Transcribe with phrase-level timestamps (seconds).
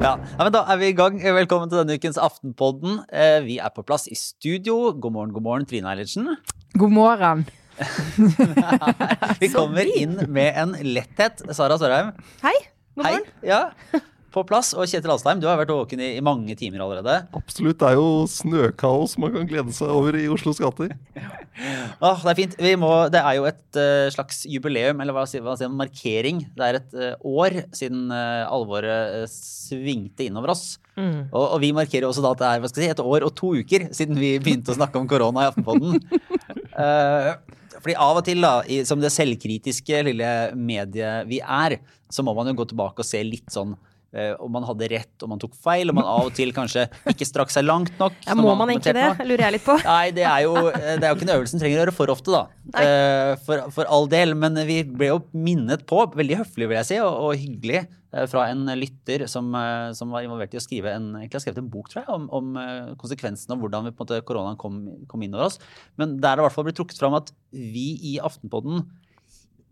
[0.00, 0.12] Ja.
[0.38, 1.16] men Da er vi i gang.
[1.18, 3.00] Velkommen til denne ukens Aftenpodden.
[3.10, 4.92] Eh, Vi er på plass i studio.
[4.92, 6.28] God morgen, god morgen, Trine Eilertsen.
[6.78, 7.42] God morgen.
[9.42, 11.42] Vi kommer inn med en letthet.
[11.56, 12.12] Sara Sørheim.
[12.44, 12.54] Hei.
[12.94, 13.18] God Hei.
[13.46, 13.60] Ja,
[14.34, 14.72] på plass.
[14.76, 17.16] Og Kjetil Alstheim, du har vært våken i, i mange timer allerede.
[17.36, 17.78] Absolutt.
[17.80, 20.94] Det er jo snøkaos man kan glede seg over i Oslos gater.
[22.04, 22.58] ah, det er fint.
[22.60, 26.44] Vi må, det er jo et uh, slags jubileum, eller hva sier man, markering.
[26.56, 30.78] Det er et uh, år siden uh, alvoret svingte innover oss.
[30.96, 31.30] Mm.
[31.30, 33.34] Og, og vi markerer også da at det er hva skal si, et år og
[33.38, 36.00] to uker siden vi begynte å snakke om korona i Aftenpodden.
[36.80, 37.28] Eh,
[37.82, 41.74] fordi av og til, da, i, som det selvkritiske lille mediet vi er,
[42.08, 43.74] så må man jo gå tilbake og se litt sånn
[44.42, 47.28] om man hadde rett, om man tok feil, om man av og til kanskje ikke
[47.28, 48.16] strakk seg langt nok.
[48.26, 49.04] Ja, må man egentlig det?
[49.12, 49.20] Nok.
[49.28, 49.76] Lurer jeg litt på.
[49.86, 52.10] Nei, det er, jo, det er jo ikke en øvelse en trenger å gjøre for
[52.16, 52.42] ofte, da.
[52.82, 54.34] Eh, For, for all del.
[54.34, 58.26] Men vi ble jo minnet på, veldig høflig vil jeg si, og, og hyggelig, eh,
[58.32, 61.62] fra en lytter som, eh, som var involvert i å skrive en, egentlig har skrevet
[61.62, 64.58] en bok, tror jeg, om, om eh, konsekvensene av hvordan vi, på en måte, koronaen
[64.58, 65.60] kom, kom inn over oss.
[66.00, 68.88] Men der det i hvert fall ble trukket fram at vi i Aftenpodden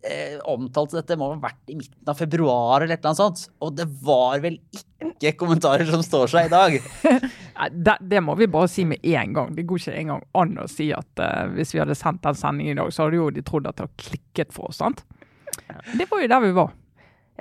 [0.06, 3.44] eh, omtalte dette må ha vært i midten av februar eller et eller annet sånt.
[3.64, 4.58] Og det var vel
[5.02, 6.78] ikke kommentarer som står seg i dag.
[7.58, 9.48] Det, det må vi bare si med en gang.
[9.50, 12.76] Det går ikke engang an å si at eh, hvis vi hadde sendt den sendingen
[12.76, 14.78] i dag, så hadde jo de trodd at det hadde klikket for oss.
[14.78, 15.02] sant?
[15.98, 16.70] Det var jo der vi var.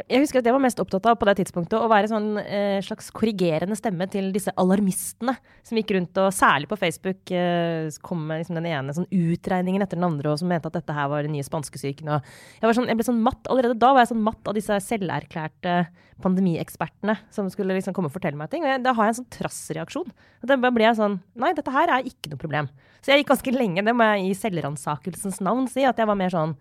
[0.06, 2.78] Jeg husker at jeg var mest opptatt av på det tidspunktet å være sånn eh,
[2.86, 5.34] slags korrigerende stemme til disse alarmistene
[5.66, 9.82] som gikk rundt og særlig på Facebook eh, kom med liksom den ene sånn utregningen
[9.82, 12.14] etter den andre og som mente at dette her var den nye spanskesyken.
[12.14, 12.30] Og
[12.62, 15.78] jeg, sånn, jeg ble sånn matt allerede da var jeg sånn matt av disse selverklærte
[16.22, 18.68] pandemiekspertene som skulle liksom komme og fortelle meg ting.
[18.68, 20.18] Og jeg, da har jeg en sånn trassreaksjon.
[20.44, 22.70] Og Da ble jeg sånn Nei, dette her er ikke noe problem.
[23.02, 26.22] Så jeg gikk ganske lenge, det må jeg i selvransakelsens navn si, at jeg var
[26.22, 26.54] mer sånn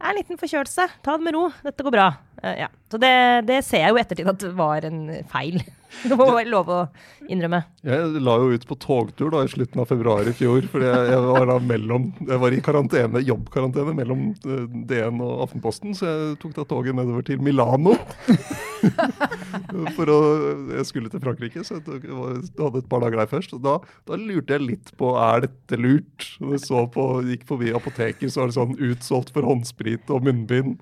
[0.00, 0.86] det er en liten forkjølelse.
[1.04, 1.42] Ta det med ro.
[1.60, 2.06] Dette går bra.
[2.40, 2.70] Uh, ja.
[2.88, 3.12] Så det,
[3.50, 5.60] det ser jeg jo i ettertid at det var en feil.
[6.08, 6.78] Det må være lov å
[7.30, 7.60] innrømme.
[7.86, 11.20] Jeg la jo ut på togtur da i slutten av februar i fjor, fordi jeg,
[11.26, 16.38] var da mellom Jeg var i karantene, jobbkarantene mellom eh, DN og Aftenposten, så jeg
[16.42, 17.96] tok da toget nedover til Milano.
[19.96, 20.18] For å
[20.76, 22.06] Jeg skulle til Frankrike, så jeg tok,
[22.60, 23.54] hadde et par dager der først.
[23.56, 23.76] Og da,
[24.08, 26.30] da lurte jeg litt på er dette lurt.
[26.38, 30.78] Jeg så på, gikk forbi apoteket, så var det sånn utsolgt for håndsprit og munnbind.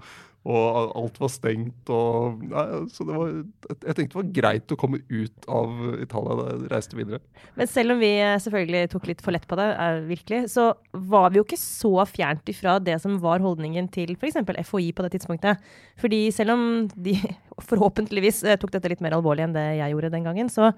[0.46, 1.90] Og alt var stengt.
[1.92, 3.32] Og, nei, så var,
[3.74, 7.20] jeg tenkte det var greit å komme ut av Italia da jeg reiste videre.
[7.58, 10.70] Men selv om vi eh, selvfølgelig tok litt for lett på det, eh, virkelig, så
[11.10, 14.38] var vi jo ikke så fjernt ifra det som var holdningen til f.eks.
[14.70, 15.66] FHI på det tidspunktet.
[16.00, 16.62] Fordi selv om
[16.94, 17.18] de
[17.72, 20.70] forhåpentligvis eh, tok dette litt mer alvorlig enn det jeg gjorde den gangen, så,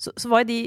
[0.00, 0.60] så, så var de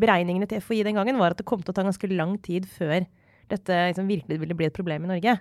[0.00, 2.68] beregningene til FHI den gangen var at det kom til å ta ganske lang tid
[2.68, 3.06] før
[3.48, 5.38] dette liksom virkelig ville bli et problem i Norge.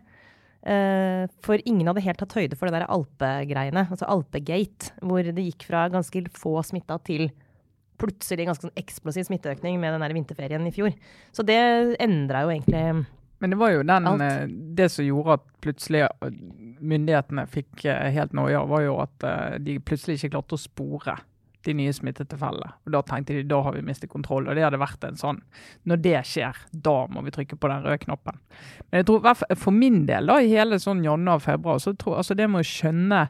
[0.66, 5.46] Eh, for ingen hadde helt tatt høyde for det der alpegreiene, altså alpegate, hvor det
[5.46, 7.30] gikk fra ganske få smitta til
[8.02, 10.94] plutselig ganske sånn eksplosiv smitteøkning med den der vinterferien i fjor.
[11.34, 11.58] Så det
[12.04, 13.06] endra jo egentlig
[13.40, 14.22] Men det var jo den, Alt.
[14.22, 14.46] eh,
[14.78, 16.38] det som gjorde at plutselig eh,
[16.82, 19.26] myndighetene fikk helt noia, var jo at
[19.62, 21.18] de plutselig ikke klarte å spore
[21.68, 22.72] de nye smittetilfellene.
[22.88, 24.48] Og Da tenkte de da har vi mistet kontroll.
[24.48, 25.44] Og det hadde vært en sånn
[25.88, 28.40] Når det skjer, da må vi trykke på den røde knappen.
[28.90, 32.50] Men jeg tror for min del, da, i hele sånn januar-februar, så tror altså det
[32.50, 33.22] med å skjønne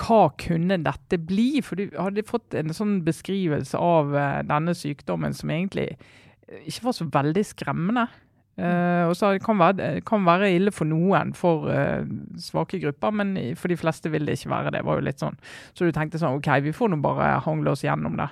[0.00, 1.62] hva kunne dette bli?
[1.62, 6.88] For du hadde fått en sånn beskrivelse av eh, denne sykdommen som egentlig eh, ikke
[6.88, 8.08] var så veldig skremmende.
[8.56, 12.06] Eh, og så kan være, det kan være ille for noen, for uh,
[12.38, 14.84] svake grupper, men for de fleste vil det ikke være det.
[14.86, 15.38] var jo litt sånn.
[15.74, 18.30] Så du tenkte sånn OK, vi får nå bare hangle oss gjennom det.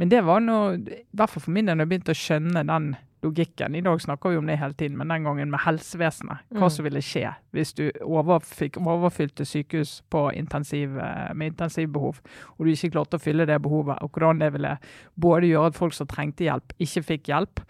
[0.00, 0.58] Men det var nå,
[0.88, 3.76] i hvert fall for min del, når jeg begynte å skjønne den logikken.
[3.78, 6.42] I dag snakker vi om det hele tiden, men den gangen med helsevesenet.
[6.50, 6.70] Hva Mm.
[6.70, 12.20] som ville skje hvis du overfikk, overfylte sykehus på intensiv, eh, med intensivbehov,
[12.58, 14.02] og du ikke klarte å fylle det behovet.
[14.02, 14.78] Og hvordan det ville
[15.20, 17.60] både gjøre at folk som trengte hjelp, ikke fikk hjelp,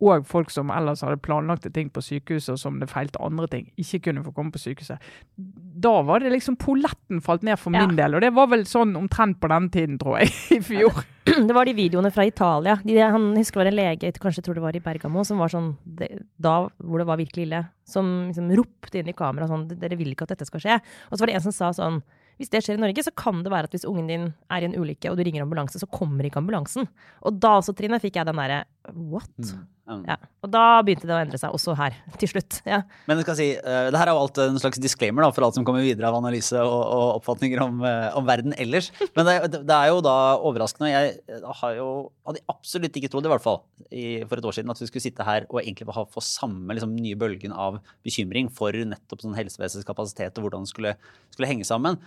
[0.00, 3.66] og folk som ellers hadde planlagte ting på sykehuset, og som det feilte andre ting,
[3.76, 4.98] ikke kunne få komme på sykehuset.
[5.36, 7.86] Da var det liksom Polletten falt ned for Ja.
[7.86, 11.04] min del, og det var vel sånn omtrent på den tiden, tror jeg, i fjor.
[11.30, 12.78] Det var de videoene fra Italia.
[12.82, 15.52] De, han husker det var en lege, kanskje tror det var i Bergamo, som var
[15.52, 16.08] sånn det,
[16.40, 20.10] Da hvor det var virkelig ille, som liksom ropte inn i kamera sånn Dere vil
[20.14, 20.78] ikke at dette skal skje.
[21.10, 22.00] Og så var det en som sa sånn
[22.40, 24.70] Hvis det skjer i Norge, så kan det være at hvis ungen din er i
[24.70, 26.88] en ulykke, og du ringer ambulanse, så kommer ikke ambulansen.
[27.22, 28.62] Og da også, Trine, fikk jeg den derre
[28.96, 29.28] What?
[29.36, 29.66] Mm.
[29.90, 30.04] Mm.
[30.06, 30.16] Ja.
[30.44, 32.60] Og da begynte det å endre seg, også her, til slutt.
[32.68, 32.80] Ja.
[33.10, 35.46] Men jeg skal si, uh, det her er jo alt en slags disclaimer da, for
[35.46, 38.90] alt som kommer videre av analyse og, og oppfatninger om, uh, om verden ellers.
[39.18, 40.92] Men det, det er jo da overraskende.
[40.92, 41.88] Jeg har jo,
[42.30, 45.04] hadde absolutt ikke trodd i hvert fall i, for et år siden at vi skulle
[45.04, 49.38] sitte her og egentlig ha, få samme liksom, nye bølgen av bekymring for nettopp sånn
[49.38, 50.94] helsevesenets kapasitet og hvordan det skulle,
[51.34, 51.98] skulle henge sammen.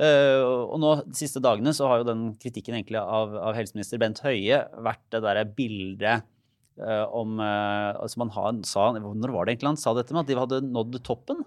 [0.00, 4.00] Uh, og nå de siste dagene så har jo den kritikken egentlig av, av helseminister
[4.00, 6.28] Bent Høie vært det derre bildet
[7.12, 10.30] om eh, altså man har, sa, Når var det egentlig han sa dette med at
[10.32, 11.44] de hadde nådd toppen?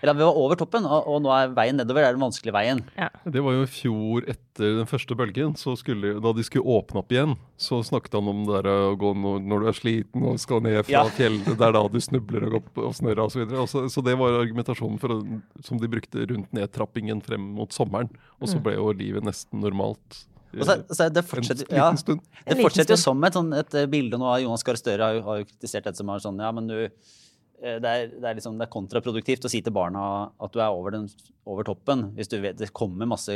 [0.00, 2.22] Eller at vi var over toppen, og, og nå er veien nedover det er den
[2.22, 2.80] vanskelige veien.
[3.28, 5.56] Det var jo i fjor etter den første bølgen.
[5.58, 8.94] så skulle, Da de skulle åpne opp igjen, så snakket han om det der å
[8.96, 11.04] gå når, når du er sliten og skal ned fra Ja.
[11.18, 11.50] fjellet.
[11.50, 13.34] Det er da du snubler og går på og snørrer osv.
[13.34, 13.60] Så, videre.
[13.66, 15.18] Og så, så det var argumentasjonen for,
[15.66, 18.08] som de brukte rundt nedtrappingen frem mot sommeren.
[18.38, 20.22] Og så ble jo livet nesten normalt.
[20.56, 24.16] Og så, så det fortsetter, ja, det fortsetter jo som et, sånn, et eh, bilde
[24.20, 26.70] nå av Jonas Gahr Støre har har jo kritisert dette som er sånn Ja, men
[26.70, 30.02] du eh, det er, det, er liksom, det er kontraproduktivt å si til barna
[30.40, 31.08] at du er over, den,
[31.48, 32.06] over toppen.
[32.16, 33.34] Hvis du vet det kommer masse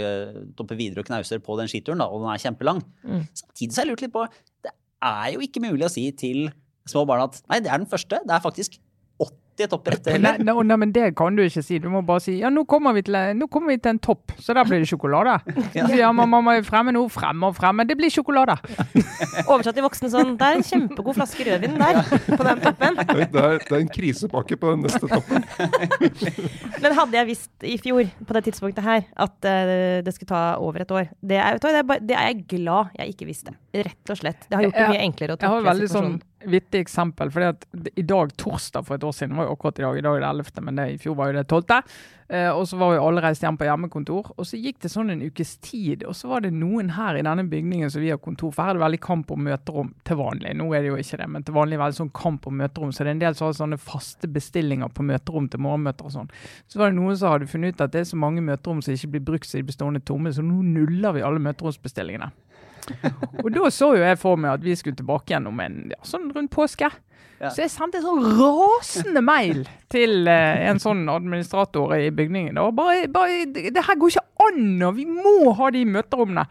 [0.57, 2.81] topper videre og knauser på den skituren, da, og den er kjempelang.
[3.05, 3.27] Mm.
[3.43, 4.25] Samtidig så har jeg lurt litt på
[4.65, 4.73] Det
[5.13, 6.49] er jo ikke mulig å si til
[6.89, 8.23] små barn at nei, det er den første.
[8.25, 8.81] Det er faktisk
[9.57, 10.21] 80 topprettet.
[10.21, 11.79] Nei, nei, nei, men det kan du ikke si.
[11.83, 14.35] Du må bare si ja, nå kommer vi til, nå kommer vi til en topp,
[14.41, 15.39] så der blir det sjokolade.
[15.73, 15.87] Ja.
[15.89, 17.85] Så, ja, man må jo fremme nå, fremme og fremme.
[17.89, 18.59] Det blir sjokolade.
[19.51, 22.99] Oversatt til voksne sånn Det er en kjempegod flaske rødvin der, på den toppen.
[23.33, 25.47] Det er, det er en krisepakke på den neste toppen.
[26.83, 30.43] Men hadde jeg visst i fjor, på det tidspunktet her, at uh, det skulle ta
[30.61, 33.31] over et år Det er, du det er, bare, det er jeg glad jeg ikke
[33.31, 33.57] visste.
[33.73, 34.45] Rett og slett.
[34.49, 36.21] Det har gjort det mye enklere å takle sånn situasjonen.
[36.47, 37.31] Vittig eksempel.
[37.31, 37.67] fordi at
[37.97, 40.25] I dag, torsdag for et år siden, var jo akkurat i dag, i dag er
[40.25, 41.83] det 11., men det, i fjor var jo det 12.
[42.33, 44.31] Eh, og så var jo alle reist hjem på hjemmekontor.
[44.39, 47.25] Og så gikk det sånn en ukes tid, og så var det noen her i
[47.27, 48.65] denne bygningen som vi har kontor for.
[48.65, 50.55] Her er det veldig kamp om møterom til vanlig.
[50.57, 52.57] Nå er det jo ikke det, men til vanlig er det veldig sånn kamp om
[52.63, 52.95] møterom.
[52.95, 56.33] Så det er en del som sånne faste bestillinger på møterom til morgenmøter og sånn.
[56.73, 58.97] Så var det noen som hadde funnet ut at det er så mange møterom som
[58.97, 60.33] ikke blir brukt, så de blir stående tomme.
[60.33, 62.33] Så nå nuller vi alle møteromsbestillingene.
[63.43, 65.99] Og da så jo jeg for meg at vi skulle tilbake igjen om en ja,
[66.07, 66.91] sånn rundt påske.
[67.51, 72.59] Så jeg sendte en sånn rasende mail til eh, en sånn administrator i bygningen.
[72.63, 76.45] Og bare, bare det, det her går ikke an, og vi må ha de møterommene.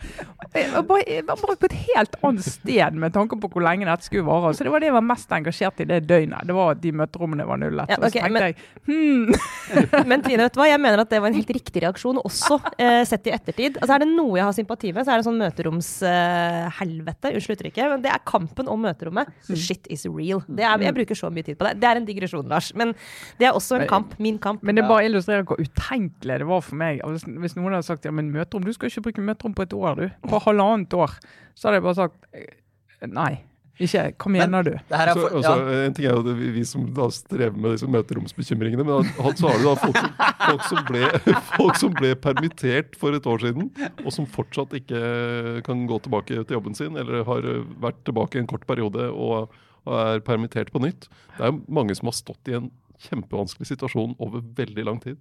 [0.52, 4.28] Var bare, bare på et helt annet sted med tanke på hvor lenge dette skulle
[4.28, 4.54] vare.
[4.56, 6.48] Så det var det jeg var mest engasjert i det døgnet.
[6.48, 7.92] Det var at de møterommene var nullet.
[7.92, 8.56] Ja, okay, så tenkte men- jeg
[8.88, 9.24] hmm,
[10.12, 10.70] Men Trine, vet du hva?
[10.72, 13.80] jeg mener at det var en helt riktig reaksjon, også eh, sett i ettertid.
[13.80, 17.34] Altså Er det noe jeg har sympati med, så er det sånn møteromshelvete.
[17.36, 17.84] Unnskyld uttrykket.
[17.96, 19.32] Men det er kampen om møterommet.
[19.48, 20.44] The shit is real.
[20.48, 21.74] Det er, jeg bruker så mye tid på det.
[21.82, 22.72] Det er en digresjon, Lars.
[22.76, 22.94] Men
[23.40, 24.16] det er også en kamp.
[24.20, 24.64] Min kamp.
[24.64, 27.02] Men det bare illustrerer hvor utenkelig det var for meg.
[27.06, 29.74] Hvis, hvis noen hadde sagt ja, men møterom, du skal ikke bruke møterom på et
[29.78, 30.28] år, du.
[30.30, 31.16] På halvannet år.
[31.56, 33.32] Så hadde jeg bare sagt eh, nei.
[33.82, 34.02] Ikke.
[34.22, 34.74] Hva mener du?
[34.94, 35.78] Er Så, altså, ja.
[35.88, 39.32] En ting er jo det, vi, vi som da strever med disse møteromsbekymringene, men da-
[39.40, 40.12] så har du da folk som,
[40.44, 41.02] folk, som ble,
[41.56, 43.72] folk som ble permittert for et år siden,
[44.06, 45.02] og som fortsatt ikke
[45.66, 49.50] kan gå tilbake til jobben sin, eller har eh, vært tilbake en kort periode og,
[49.88, 51.10] og er permittert på nytt.
[51.38, 52.70] Det er mange som har stått i en
[53.02, 55.18] kjempevanskelig situasjon over veldig lang tid.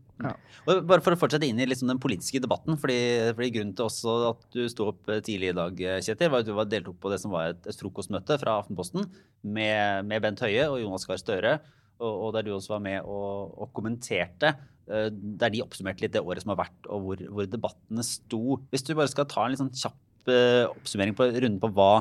[0.69, 2.99] Og bare for å fortsette inn i liksom den politiske debatten, fordi,
[3.33, 6.51] fordi grunnen til også at du sto opp eh, tidlig i dag, Kjetil, var at
[6.51, 9.09] du var deltok på det som var et, et frokostmøte fra Aftenposten
[9.49, 11.55] med, med Bent Høie og Jonas Gahr Støre,
[12.01, 14.53] og, og der du også var med og, og kommenterte.
[14.85, 15.09] eh,
[15.41, 18.61] Der de oppsummerte litt det året som har vært, og hvor, hvor debattene sto.
[18.69, 21.93] Hvis du bare skal ta en litt sånn kjapp eh, oppsummering på runden på hva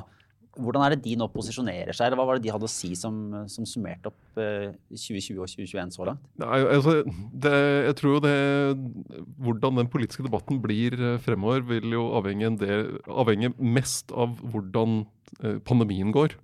[0.57, 2.91] hvordan er det de nå posisjonerer seg, eller hva var det de hadde å si
[2.97, 3.15] som,
[3.51, 6.25] som summerte opp eh, 2020 og 2021 så langt?
[6.41, 6.95] Nei, altså,
[7.45, 7.53] det,
[7.89, 8.35] jeg tror jo det
[9.39, 14.35] Hvordan den politiske debatten blir eh, fremover, vil jo avhenge, en del, avhenge mest av
[14.41, 15.03] hvordan
[15.43, 16.35] eh, pandemien går.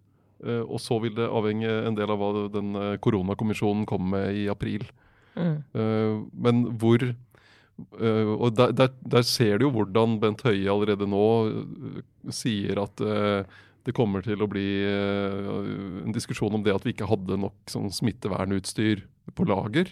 [0.46, 4.44] Eh, og så vil det avhenge en del av hva den eh, koronakommisjonen kommer med
[4.46, 4.88] i april.
[5.36, 5.56] Mm.
[5.76, 7.10] Eh, men hvor
[7.76, 11.98] Uh, Og der, der, der ser du jo hvordan Bent Høie allerede nå uh,
[12.32, 15.50] sier at eh, det kommer til å bli eh,
[16.02, 19.04] en diskusjon om det at vi ikke hadde nok sånn smittevernutstyr
[19.38, 19.92] på lager.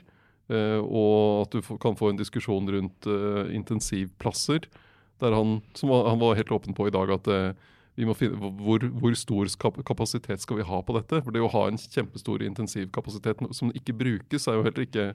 [0.50, 4.66] eh, og at du kan få en diskusjon rundt eh, intensivplasser.
[5.22, 7.30] Der han, som han var helt åpen på i dag, at
[7.96, 9.48] vi må finne, hvor, hvor stor
[9.86, 11.22] kapasitet skal vi ha på dette?
[11.22, 15.06] For det å ha en kjempestor intensivkapasitet som ikke brukes, er jo heller ikke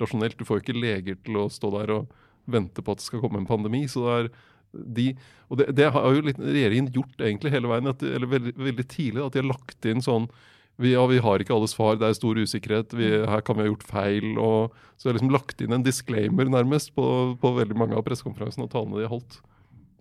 [0.00, 0.38] rasjonelt.
[0.40, 2.16] Du får jo ikke leger til å stå der og
[2.50, 3.84] vente på at det skal komme en pandemi.
[3.86, 4.32] så det er
[4.72, 5.12] de,
[5.52, 8.88] og det, det har jo litt regjeringen gjort egentlig hele veien, at, eller veldig, veldig
[8.88, 10.30] tidlig, at de har lagt inn sånn
[10.80, 13.66] vi, ja, vi har ikke alle svar, det er stor usikkerhet, vi, her kan vi
[13.66, 14.38] ha gjort feil.
[14.40, 17.04] og Så jeg har liksom lagt inn en disclaimer nærmest på,
[17.38, 19.40] på veldig mange av pressekonferansene og talene de har holdt.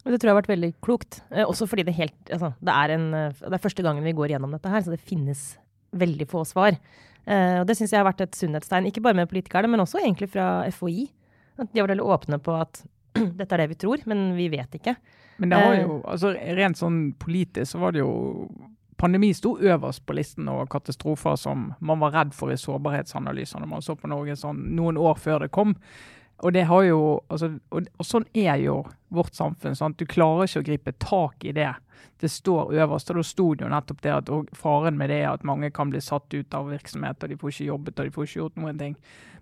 [0.02, 1.20] Det tror jeg har vært veldig klokt.
[1.30, 4.16] Eh, også fordi det, helt, altså, det, er en, eh, det er første gangen vi
[4.18, 5.44] går gjennom dette her, så det finnes
[5.92, 6.80] veldig få svar.
[7.28, 10.02] Eh, og det syns jeg har vært et sunnhetstegn, ikke bare med politikerne, men også
[10.02, 11.06] egentlig fra FHI.
[11.60, 12.82] At de har vært veldig åpne på at
[13.40, 14.96] dette er det vi tror, men vi vet ikke.
[15.42, 15.82] Men det har Eh.
[15.84, 18.50] jo, altså rent sånn politisk så var det jo
[19.02, 23.70] Pandemi sto øverst på listen over katastrofer som man var redd for i sårbarhetsanalyser når
[23.72, 25.74] man så på Norge sånn noen år før det kom.
[26.46, 27.00] Og det har jo,
[27.30, 28.76] altså, og, og sånn er jo
[29.10, 29.74] vårt samfunn.
[29.76, 29.98] sant?
[29.98, 31.72] Du klarer ikke å gripe tak i det.
[32.22, 33.10] Det står øverst.
[33.10, 35.90] Og da sto det jo nettopp det at faren med det er at mange kan
[35.90, 38.62] bli satt ut av virksomhet, og de får ikke jobbet og de får ikke gjort
[38.62, 38.96] noen ting.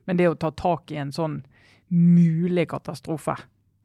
[0.07, 1.41] Men det å ta tak i en sånn
[1.91, 3.35] mulig katastrofe,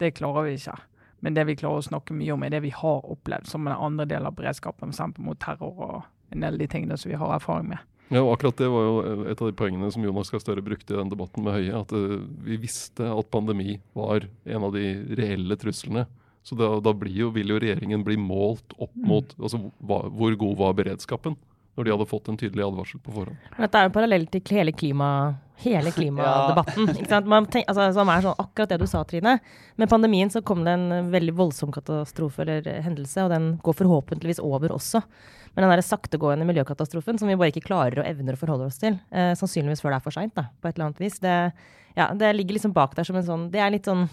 [0.03, 0.77] det klarer vi ikke.
[1.25, 3.77] Men det vi klarer å snakke mye om, er det vi har opplevd som en
[3.77, 5.19] andre del av beredskapen, f.eks.
[5.25, 7.81] mot terror og en del av de tingene som vi har erfaring med.
[8.13, 10.93] Ja, og akkurat Det var jo et av de poengene som Jonas Gahr Støre brukte
[10.93, 11.81] i den debatten med Høie.
[11.81, 14.85] At eh, vi visste at pandemi var en av de
[15.17, 16.05] reelle truslene.
[16.45, 20.37] Så da, da blir jo, vil jo regjeringen bli målt opp mot altså, hva, hvor
[20.37, 21.39] god var beredskapen.
[21.75, 23.49] Når de hadde fått en tydelig advarsel på forhånd.
[23.57, 25.09] Men Dette er jo parallell til hele, klima,
[25.63, 26.91] hele klimadebatten.
[26.97, 27.31] ikke sant?
[27.31, 29.39] Man tenk, altså, som er sånn akkurat det du sa, Trine.
[29.81, 34.43] Med pandemien så kom det en veldig voldsom katastrofe eller hendelse, og den går forhåpentligvis
[34.45, 35.05] over også.
[35.55, 38.81] Men den der saktegående miljøkatastrofen som vi bare ikke klarer og evner å forholde oss
[38.83, 41.37] til, eh, sannsynligvis før det er for seint, på et eller annet vis, det,
[41.95, 44.09] ja, det ligger liksom bak der som en sånn Det er litt sånn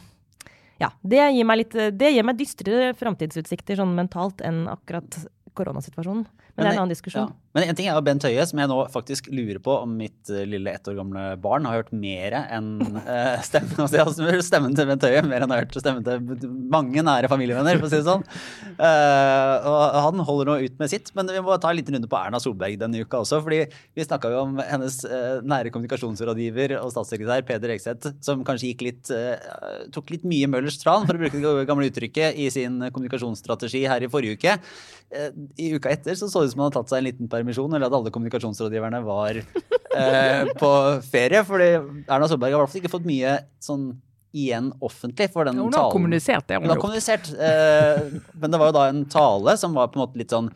[0.82, 5.18] ja, det gir meg litt Det gir meg dystrere framtidsutsikter sånn mentalt enn akkurat
[5.58, 6.26] koronasituasjonen.
[6.62, 7.32] Men, det er en annen diskusjon.
[7.32, 7.52] Ja.
[7.52, 10.30] Men en ting er jo Bent Høie, som jeg nå faktisk lurer på om mitt
[10.32, 12.70] eh, lille ett år gamle barn har hørt mer enn
[13.02, 16.06] eh, stemmen altså, jeg har hørt stemmen til Bent Høie mer enn har hørt stemmen
[16.06, 18.28] til mange nære familievenner, for å si det sånn.
[18.82, 22.08] Eh, og han holder nå ut med sitt, men vi må ta en liten runde
[22.10, 23.38] på Erna Solberg denne uka også.
[23.44, 24.96] fordi vi snakka jo om hennes
[25.46, 29.12] nære kommunikasjonsrådgiver og statssekretær Peder Ekseth, som kanskje gikk litt,
[29.94, 34.08] tok litt mye Møllers tran, for å bruke det gamle uttrykket, i sin kommunikasjonsstrategi her
[34.08, 34.58] i forrige uke.
[35.62, 37.74] I uka etter så så det ut som han hadde tatt seg en liten permisjon,
[37.74, 40.72] eller at alle kommunikasjonsrådgiverne var eh, på
[41.08, 41.44] ferie.
[41.48, 41.70] fordi
[42.06, 43.90] Erna Solberg har i hvert fall ikke fått mye sånn
[44.32, 46.56] igjen offentlig for den Hun har kommunisert det.
[46.56, 46.86] Hun Hun har har gjort.
[46.86, 50.32] kommunisert, eh, men det var jo da en tale som var på en måte litt
[50.32, 50.48] sånn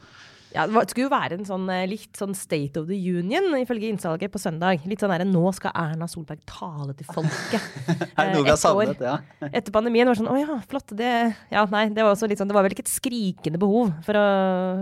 [0.56, 3.90] Ja, det skulle jo være en sånn eh, litt sånn State of the Union, ifølge
[3.92, 4.86] innsalget på søndag.
[4.88, 7.66] Litt sånn derre nå skal Erna Solberg tale til folket.
[8.16, 9.04] Er det noe vi Eh, har savnet?
[9.04, 9.18] Ja.
[9.52, 10.96] Etter pandemien var det sånn å ja, flott.
[10.96, 11.12] Det
[11.52, 14.18] Ja, nei, det var også litt sånn Det var vel ikke et skrikende behov for
[14.20, 14.26] å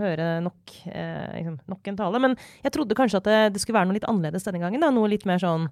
[0.03, 2.21] høre nok, eh, liksom, nok en tale.
[2.27, 4.83] Men jeg trodde kanskje at det, det skulle være noe litt annerledes denne gangen.
[4.83, 4.93] Da.
[4.93, 5.67] Noe litt mer sånn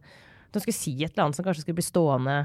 [0.51, 2.41] hun skulle si et eller annet som kanskje skulle bli stående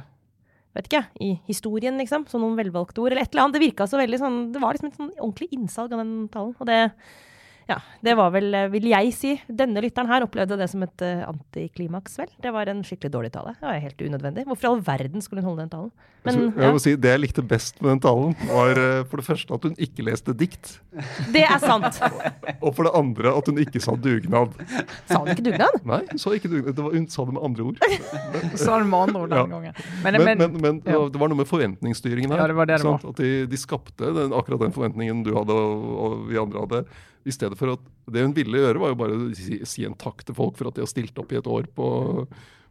[0.77, 2.27] vet ikke, i historien, liksom.
[2.31, 3.57] Som noen velvalgte ord, eller et eller annet.
[3.57, 6.53] Det virka så veldig sånn Det var liksom et sånn ordentlig innsalg av den talen.
[6.61, 6.81] Og det
[7.69, 9.33] ja, det var vel, eh, vil jeg si.
[9.49, 12.29] Denne lytteren her opplevde det som et uh, antiklimaks, vel.
[12.43, 13.57] Det var en skikkelig dårlig tale.
[13.59, 14.45] Det var helt unødvendig.
[14.47, 15.91] Hvorfor i all verden skulle hun holde den talen?
[16.27, 19.03] Men, Så jeg ja, må si, Det jeg likte best med den talen, var eh,
[19.07, 20.73] for det første at hun ikke leste dikt.
[21.35, 22.01] det er sant!
[22.61, 24.55] Og for det andre at hun ikke sa dugnad.
[25.07, 25.77] Sa hun ikke dugnad?
[25.87, 26.75] Nei, hun sa ikke dugnad.
[26.75, 27.83] Det var, hun sa det med andre ord.
[28.63, 29.47] Sa det med andre ord den Ja.
[29.53, 29.75] gangen.
[30.03, 30.99] Men, Men, men, men, det ja.
[31.03, 32.43] var- det var noe med forventningsstyringen her.
[32.43, 33.07] Ja, det var det det var.
[33.11, 36.83] At de, de skapte den, akkurat den forventningen du hadde og, og vi andre hadde.
[37.27, 39.97] I stedet for at Det hun ville gjøre, var jo bare å si, si en
[39.99, 41.89] takk til folk for at de har stilt opp i et år på,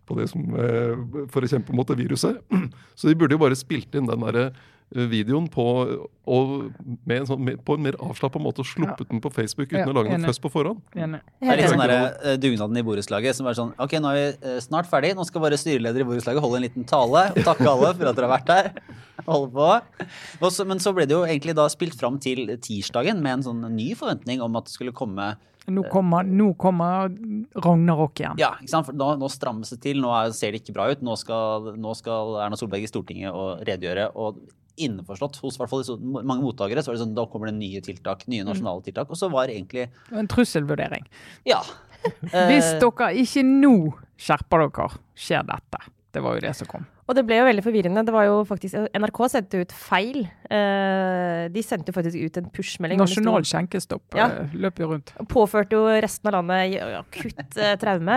[0.08, 0.96] på det som, eh,
[1.34, 2.40] for å kjempe mot det viruset.
[2.96, 4.54] Så de burde jo bare spilt inn den derre
[4.94, 5.64] videoen på,
[6.30, 6.52] og
[7.10, 9.82] med en sånn, med, på en mer avslappa måte og sluppet den på Facebook uten
[9.82, 10.84] Ja, å lage noe føss på forhånd.
[10.94, 11.20] enig.
[11.42, 14.20] Det er litt sånn der, eh, dugnaden i borettslaget som er sånn Ok, nå er
[14.20, 15.16] vi eh, snart ferdig.
[15.18, 18.16] Nå skal våre styreleder i borettslaget holde en liten tale og takke alle for at
[18.16, 18.72] dere har vært der.
[19.26, 20.08] Holde på.
[20.46, 23.66] Også, men så ble det jo egentlig da spilt fram til tirsdagen med en sånn
[23.76, 25.34] ny forventning om at det skulle komme
[25.66, 27.10] Nå kommer, nå kommer
[27.58, 28.38] Ragnarok igjen.
[28.38, 28.86] Ja, ikke sant?
[28.86, 29.98] For nå, nå strammes det til.
[29.98, 31.02] Nå er, ser det ikke bra ut.
[31.02, 34.12] Nå skal, nå skal Erna Solberg i Stortinget og redegjøre.
[34.14, 34.38] og
[34.78, 38.26] innforstått hos hvert fall mange mottakere, så var det sånn, da kommer det nye tiltak,
[38.32, 39.12] nye nasjonale tiltak.
[39.12, 41.08] Og så var det egentlig En trusselvurdering.
[41.48, 41.62] Ja.
[42.22, 43.76] Hvis Eh, dere ikke nå
[44.22, 45.82] skjerper dere, skjer dette.
[46.16, 46.86] Det var jo det som kom.
[47.06, 48.02] Og det ble jo veldig forvirrende.
[48.08, 50.24] Det var jo faktisk, NRK sendte ut feil.
[50.50, 52.98] Eh, de sendte jo faktisk ut en push-melding.
[52.98, 54.26] Nasjonal skjenkestopp Ja.
[54.26, 55.14] eh, løp jo rundt.
[55.22, 58.16] og Påførte jo resten av landet i- akutt eh, traume.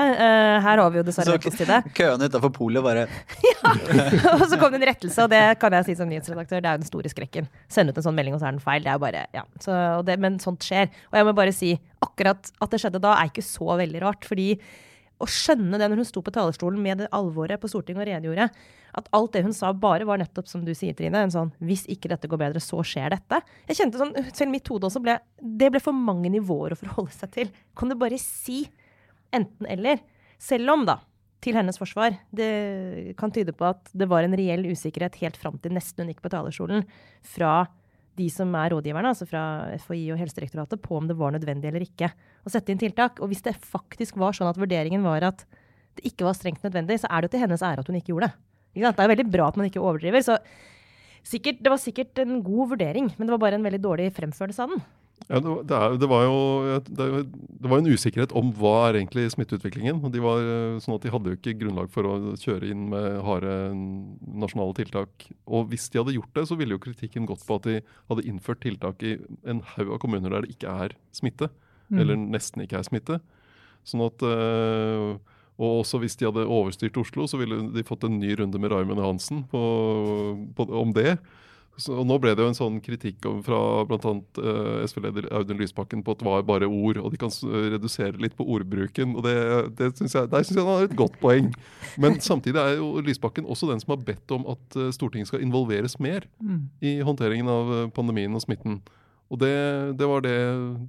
[0.64, 1.82] Her har vi jo dessverre Så- en til det.
[2.00, 3.04] Køene utafor polet bare
[3.44, 3.74] Ja!
[4.32, 6.72] og så kom det en rettelse, og det kan jeg si som nyhetsredaktør, det er
[6.78, 7.46] jo den store skrekken.
[7.68, 8.80] Sende ut en sånn melding, og så er den feil.
[8.82, 9.42] Det er jo bare, ja.
[9.60, 10.88] Så, og det, men sånt skjer.
[11.12, 14.24] Og jeg må bare si, akkurat at det skjedde da, er ikke så veldig rart.
[14.24, 14.58] fordi
[15.18, 18.48] å skjønne det når hun sto på talerstolen med det alvoret på Stortinget og redegjorde,
[18.98, 21.86] at alt det hun sa bare var nettopp som du sier, Trine, en sånn 'hvis
[21.90, 23.42] ikke dette går bedre, så skjer dette'.
[23.68, 27.12] Jeg kjente sånn, Selv mitt hode også ble Det ble for mange nivåer å forholde
[27.12, 27.50] seg til.
[27.76, 28.68] Kan du bare si
[29.32, 30.00] enten-eller?
[30.38, 31.00] Selv om, da,
[31.40, 35.58] til hennes forsvar, det kan tyde på at det var en reell usikkerhet helt fram
[35.58, 36.86] til nesten hun gikk på talerstolen,
[37.22, 37.68] fra
[38.18, 39.42] de som er rådgiverne, altså fra
[39.84, 42.10] FHI og Helsedirektoratet, på om det var nødvendig eller ikke
[42.42, 43.22] å sette inn tiltak.
[43.22, 45.46] Og hvis det faktisk var sånn at vurderingen var at
[45.98, 48.12] det ikke var strengt nødvendig, så er det jo til hennes ære at hun ikke
[48.12, 48.40] gjorde det.
[48.76, 50.22] Ikke det er jo veldig bra at man ikke overdriver.
[50.22, 50.38] så
[51.26, 54.62] sikkert, Det var sikkert en god vurdering, men det var bare en veldig dårlig fremførelse
[54.62, 54.82] av den.
[55.28, 56.36] Ja, det, er, det, var jo
[56.88, 57.06] det,
[57.68, 60.00] var en usikkerhet om hva er egentlig smitteutviklingen.
[60.14, 63.18] De var eh, sånn at de hadde jo ikke grunnlag for å kjøre inn med
[63.26, 65.26] harde nasjonale tiltak.
[65.44, 68.24] Og hvis de hadde gjort det, så ville jo kritikken gått på at de hadde
[68.30, 71.50] innført tiltak i en haug av kommuner der det ikke er smitte.
[71.92, 72.00] Mm.
[72.00, 73.20] Eller nesten ikke er smitte.
[73.88, 75.18] Sånn at øh,
[75.58, 78.70] og også hvis de hadde overstyrt Oslo, så ville de fått en ny runde med
[78.70, 79.60] Raymond Hansen på,
[80.54, 81.16] på, om det.
[81.78, 84.12] Så, og nå ble det jo en sånn kritikk fra bl.a.
[84.38, 87.32] Uh, SV-leder Audun Lysbakken på at det var bare ord, og de kan
[87.74, 89.14] redusere litt på ordbruken.
[89.14, 89.36] og det,
[89.78, 91.52] det synes jeg, Der syns jeg han har et godt poeng.
[91.96, 95.44] Men samtidig er jo Lysbakken også den som har bedt om at uh, Stortinget skal
[95.44, 96.62] involveres mer mm.
[96.82, 98.80] i håndteringen av uh, pandemien og smitten.
[99.28, 99.52] Og det,
[100.00, 100.36] det, var det,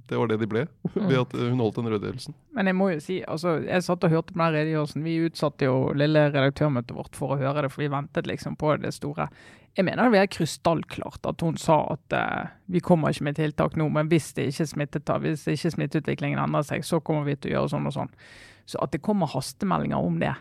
[0.08, 0.62] det, var det, de ble,
[0.94, 2.36] ved at hun holdt den redegjørelsen.
[2.56, 5.04] Men jeg må jo si, altså, jeg satt og hørte på den redegjørelsen.
[5.04, 8.72] Vi utsatte jo lille redaktørmøtet vårt for å høre det, for vi ventet liksom på
[8.80, 9.28] det store.
[9.76, 13.76] Jeg mener det er krystallklart at hun sa at uh, vi kommer ikke med tiltak
[13.78, 17.36] nå, men hvis det ikke smittet, hvis det ikke smitteutviklingen endrer seg, så kommer vi
[17.36, 18.14] til å gjøre sånn og sånn.
[18.70, 20.32] Så at det kommer hastemeldinger om det,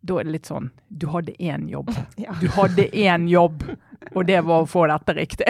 [0.00, 1.90] da er det litt sånn Du hadde én jobb.
[2.42, 3.64] Du hadde én jobb,
[4.14, 5.48] og det var å få dette riktig.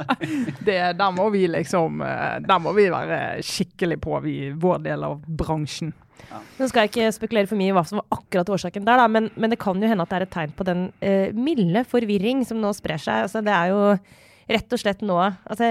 [0.66, 5.04] det, der må vi liksom eh, Der må vi være skikkelig på, vi, vår del
[5.06, 5.92] av bransjen.
[6.30, 6.40] Ja.
[6.58, 9.08] Nå skal jeg ikke spekulere for mye i hva som var akkurat årsaken der, da,
[9.10, 11.84] men, men, det kan jo hende at det er et tegn på den uh, milde
[11.90, 13.26] forvirring som nå sprer seg.
[13.26, 13.82] Altså, det er jo
[14.54, 15.68] rett og slett nå altså,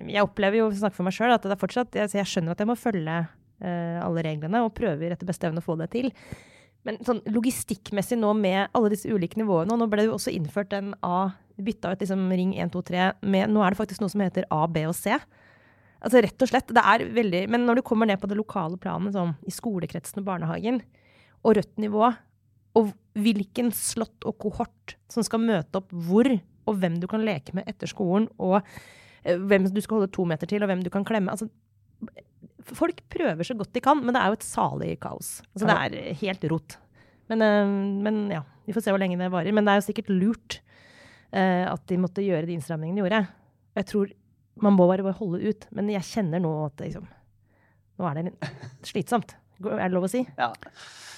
[0.00, 2.62] Jeg opplever jo, snakke for meg sjøl, at det er fortsatt jeg, jeg, skjønner at
[2.62, 6.12] jeg må følge uh, alle reglene og prøver etter beste evne å få det til.
[6.88, 10.32] Men sånn logistikkmessig nå med alle disse ulike nivåene, og nå ble det jo også
[10.32, 14.00] innført en A Bytta ut liksom ring 1, 2, 3 med Nå er det faktisk
[14.00, 15.12] noe som heter A, B og C.
[16.00, 16.72] Altså rett og slett.
[16.72, 20.22] Det er veldig Men når du kommer ned på det lokale planet, sånn i skolekretsen
[20.22, 20.80] og barnehagen,
[21.44, 22.08] og rødt nivå,
[22.78, 26.28] og hvilken slott og kohort som skal møte opp hvor,
[26.68, 30.26] og hvem du kan leke med etter skolen, og eh, hvem du skal holde to
[30.28, 31.50] meter til, og hvem du kan klemme altså
[32.68, 35.38] folk prøver så godt de kan, men det er jo et salig kaos.
[35.54, 36.78] Altså, det er helt rot.
[37.30, 37.74] Men, uh,
[38.06, 39.54] men, ja, vi får se hvor lenge det varer.
[39.56, 40.58] Men det er jo sikkert lurt
[41.34, 43.22] uh, at de måtte gjøre de innstramningene de gjorde.
[43.80, 44.16] Jeg tror
[44.60, 45.66] man må bare holde ut.
[45.76, 47.06] Men jeg kjenner nå at liksom,
[48.00, 48.50] nå er det
[48.90, 49.36] slitsomt.
[49.66, 50.24] Er det lov å si?
[50.38, 50.52] Ja.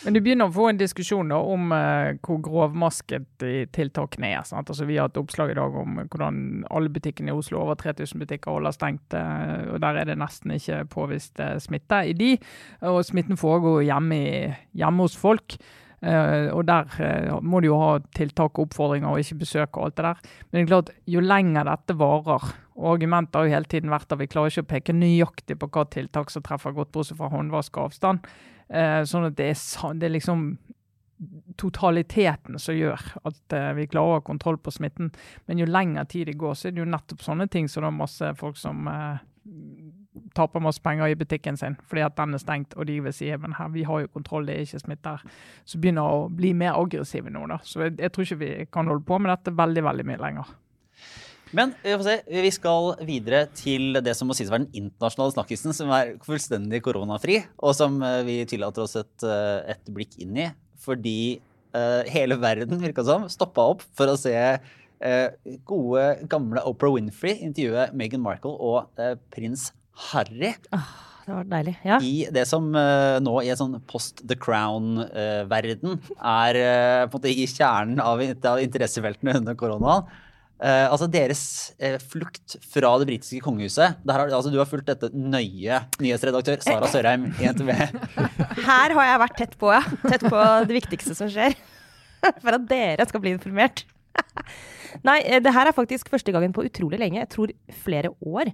[0.02, 4.40] Men du begynner å få en diskusjon da, om uh, hvor grovmasket tiltakene er.
[4.48, 4.72] Sant?
[4.72, 6.40] Altså, vi har et oppslag i dag om hvordan
[6.74, 9.14] alle butikkene i Oslo, over 3000 butikker, holder stengt.
[9.14, 12.32] Uh, og Der er det nesten ikke påvist uh, smitte i de.
[12.90, 14.42] Og smitten foregår hjemme, i,
[14.82, 15.56] hjemme hos folk.
[16.02, 19.86] Uh, og der uh, må du jo ha tiltak og oppfordringer og ikke besøk og
[19.86, 20.24] alt det der.
[20.50, 24.12] Men det er klart, jo lenger dette varer, og argumentet har jo hele tiden vært
[24.12, 27.30] at vi klarer ikke å peke nøyaktig på hva tiltak som treffer godt, bortsett fra
[27.32, 28.28] håndvask og avstand.
[28.68, 29.64] Eh, sånn at det er,
[29.98, 30.46] det er, liksom
[31.60, 35.12] totaliteten som gjør at vi klarer å ha kontroll på smitten.
[35.46, 37.92] Men jo lenger tid det går, så er det jo nettopp sånne ting så det
[37.92, 38.88] er masse folk som
[40.34, 43.30] taper masse penger i butikken sin fordi at den er stengt, og de vil si
[43.30, 45.38] her, vi har jo kontroll, det er ikke smitte her.
[45.64, 47.46] Så begynner å bli mer aggressive nå.
[47.50, 47.58] da.
[47.64, 50.52] Så jeg, jeg, tror ikke vi kan holde på med dette veldig veldig mye lenger.
[51.52, 55.34] Men vi se, vi skal videre til det som må sies å være den internasjonale
[55.34, 60.16] snakkisen, som er fullstendig koronafri, og som eh, vi tillater oss et, eh, et blikk
[60.24, 60.48] inn i.
[60.82, 61.38] Fordi
[61.76, 65.28] uh, hele verden virka som stoppa opp for å se uh,
[65.68, 69.68] gode, gamle Oprah Winfrey intervjue Meghan Markle og uh, prins
[70.08, 70.50] Harry.
[70.74, 70.90] Oh,
[71.22, 71.76] det var deilig.
[71.86, 72.00] Ja.
[72.02, 77.14] I det som uh, nå i en sånn post the crown-verden uh, er uh, på
[77.14, 80.10] en måte i kjernen av, av interessefeltene under koronaen.
[80.62, 81.42] Altså deres
[82.06, 83.98] flukt fra det britiske kongehuset.
[84.06, 87.72] Har, altså, du har fulgt dette nøye, nyhetsredaktør Sara Sørheim i NTV.
[88.68, 89.82] Her har jeg vært tett på, ja.
[90.04, 91.56] Tett på det viktigste som skjer.
[92.44, 93.84] For at dere skal bli informert.
[95.08, 98.52] Nei, det her er faktisk første gangen på utrolig lenge, jeg tror flere år,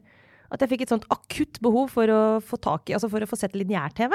[0.54, 3.28] at jeg fikk et sånt akutt behov for å få tak i, altså for å
[3.28, 4.14] få sett lineær-TV.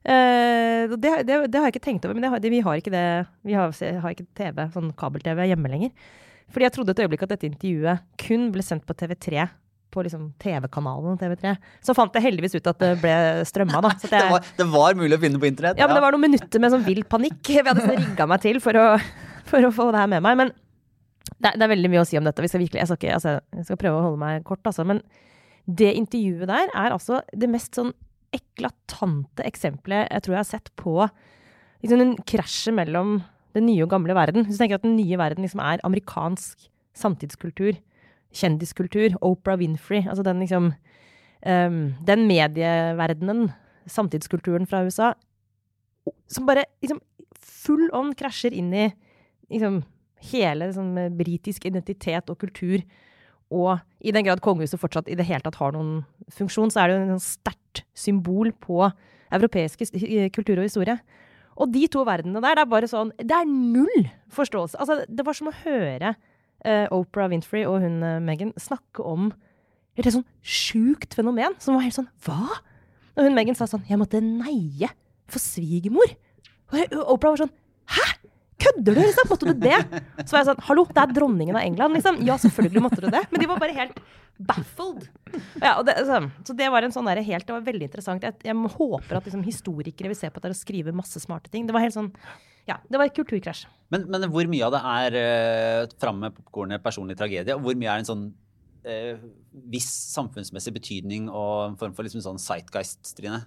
[0.00, 3.06] Uh, det, det, det, har jeg ikke tenkt over, men har, vi har ikke det,
[3.44, 6.12] vi har, har ikke TV, sånn kabel-TV hjemme lenger.
[6.50, 9.48] Fordi jeg trodde et øyeblikk at dette intervjuet kun ble sendt på TV3
[9.90, 11.54] på liksom TV-kanalen TV3.
[11.82, 13.14] Så fant jeg heldigvis ut at det ble
[13.48, 13.92] strømma, da.
[14.02, 15.80] Det, det, var, det, var, mulig å finne på internett?
[15.80, 17.40] Ja, men det var noen minutter med sånn vill panikk.
[17.42, 18.84] Vi hadde sånn rigga meg til for å,
[19.50, 20.38] for å, få det her med meg.
[20.44, 20.52] Men
[21.40, 22.44] det, det, er veldig mye å si om dette.
[22.44, 24.86] Vi skal virkelig, jeg, skal ikke, altså, jeg skal prøve å holde meg kort, altså.
[24.88, 25.02] Men
[25.66, 27.92] det intervjuet der er altså det mest sånn
[28.34, 30.94] eklatante eksempelet jeg tror jeg har sett på
[31.82, 33.18] liksom en krasjet mellom
[33.54, 34.46] den nye og gamle verden.
[34.46, 37.78] Hvis du tenker at den nye verden liksom er amerikansk samtidskultur
[38.36, 39.16] kjendiskultur.
[39.20, 40.04] Oprah Winfrey.
[40.08, 40.72] Altså den liksom
[41.46, 43.50] um, Den medieverdenen,
[43.86, 45.12] samtidskulturen fra USA,
[46.28, 47.00] som bare liksom
[47.40, 48.90] full on krasjer inn i
[49.50, 49.82] liksom
[50.30, 52.82] hele liksom, britisk identitet og kultur.
[53.50, 56.90] Og i den grad kongehuset fortsatt i det hele tatt har noen funksjon, så er
[56.90, 58.84] det jo en sterkt symbol på
[59.32, 59.82] europeisk
[60.34, 60.98] kultur og historie.
[61.60, 64.78] Og de to verdenene der, det er bare sånn Det er null forståelse.
[64.80, 69.30] Altså, det var som å høre uh, Oprah Winfrey og hun uh, Meghan snakke om
[69.98, 72.60] et helt sånn sjukt fenomen som var helt sånn Hva?
[73.18, 74.88] Og hun Meghan sa sånn Jeg måtte neie
[75.30, 76.16] for svigermor.
[76.72, 77.54] Og Oprah var sånn
[77.90, 78.06] Hæ?
[78.60, 79.28] Kødder du, liksom?
[79.30, 79.76] Måtte du det?
[80.26, 82.20] Så var jeg sånn Hallo, det er dronningen av England, liksom.
[82.28, 83.22] Ja, selvfølgelig måtte du det.
[83.32, 84.00] Men de var bare helt
[84.40, 85.08] baffled.
[85.60, 88.24] Ja, det, så, så, det var en sånn der helt Det var veldig interessant.
[88.26, 91.68] Jeg, jeg håper at liksom, historikere vil se på det og skrive masse smarte ting.
[91.68, 92.10] Det var helt sånn
[92.68, 93.66] Ja, det var et kulturkrasj.
[93.92, 97.78] Men, men hvor mye av det er uh, framme med popkornet personlig tragedie, og hvor
[97.78, 98.26] mye er en sånn
[98.86, 99.24] uh,
[99.72, 103.42] viss samfunnsmessig betydning og en form for liksom sånn sightgeist, Trine?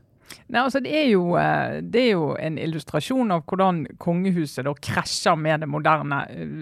[0.47, 4.73] Nei, altså det er, jo, eh, det er, jo, en illustrasjon av hvordan kongehuset da
[4.77, 6.21] krasjer med det moderne.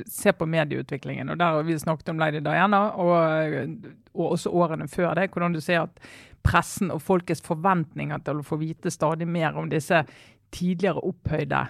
[0.09, 1.33] Se på medieutviklingen.
[1.33, 5.31] og Der har vi snakket om Lady Diana, og, og også årene før det.
[5.31, 6.11] Hvordan du ser at
[6.43, 10.03] pressen og folkets forventninger til å få vite stadig mer om disse
[10.51, 11.65] tidligere opphøyde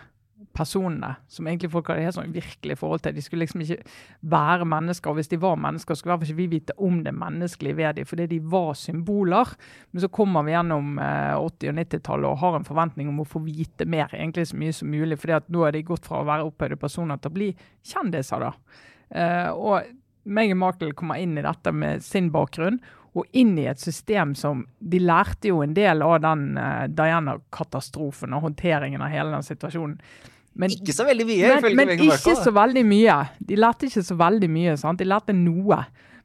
[0.56, 3.16] personene som egentlig folk hadde helt sånn virkelig forhold til.
[3.16, 3.78] De skulle liksom ikke
[4.34, 5.12] være mennesker.
[5.12, 7.78] og Hvis de var mennesker, skulle i hvert fall ikke vi vite om det menneskelige
[7.80, 9.56] ved dem, fordi de var symboler.
[9.92, 13.28] Men så kommer vi gjennom eh, 80- og 90-tallet og har en forventning om å
[13.28, 15.20] få vite mer, egentlig så mye som mulig.
[15.20, 17.52] fordi at nå er de gått fra å være opphøyde personer til å bli
[17.94, 18.48] kjendiser.
[18.48, 18.54] da.
[19.12, 19.84] Eh, og
[20.24, 22.80] Meghan Markle kommer inn i dette med sin bakgrunn
[23.18, 28.36] og inn i et system som De lærte jo en del av den uh, Diana-katastrofen
[28.36, 29.98] og håndteringen av hele den situasjonen.
[30.54, 33.18] Men, ikke så veldig mye, men, men ikke så veldig mye.
[33.48, 34.78] De lærte ikke så veldig mye.
[34.80, 35.00] sant?
[35.00, 35.80] De lærte noe.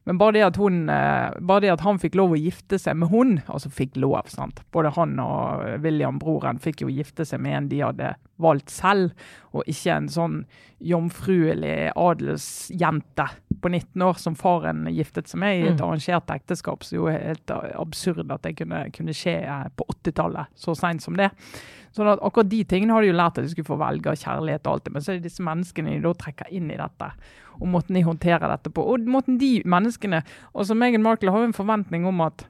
[0.07, 2.95] Men bare det, at hun, eh, bare det at han fikk lov å gifte seg
[2.95, 4.61] med hun, altså fikk lov sant?
[4.71, 9.11] Både han og William, broren, fikk jo gifte seg med en de hadde valgt selv,
[9.51, 10.37] og ikke en sånn
[10.79, 13.25] jomfruelig adelsjente
[13.59, 15.83] på 19 år som faren giftet seg med i et mm.
[15.83, 16.87] arrangert ekteskap.
[16.87, 19.41] Så det er jo helt absurd at det kunne, kunne skje
[19.75, 21.33] på 80-tallet, så seint som det.
[21.95, 24.67] Sånn at akkurat de tingene har de jo lært at de skulle få velge kjærlighet
[24.67, 24.93] og alt det.
[24.95, 27.09] Men så er det disse menneskene de da trekker inn i dette,
[27.57, 28.85] og måten de håndterer dette på.
[28.85, 30.21] Og måten de menneskene
[30.53, 32.45] Og så Meghan Markle har jo en forventning om at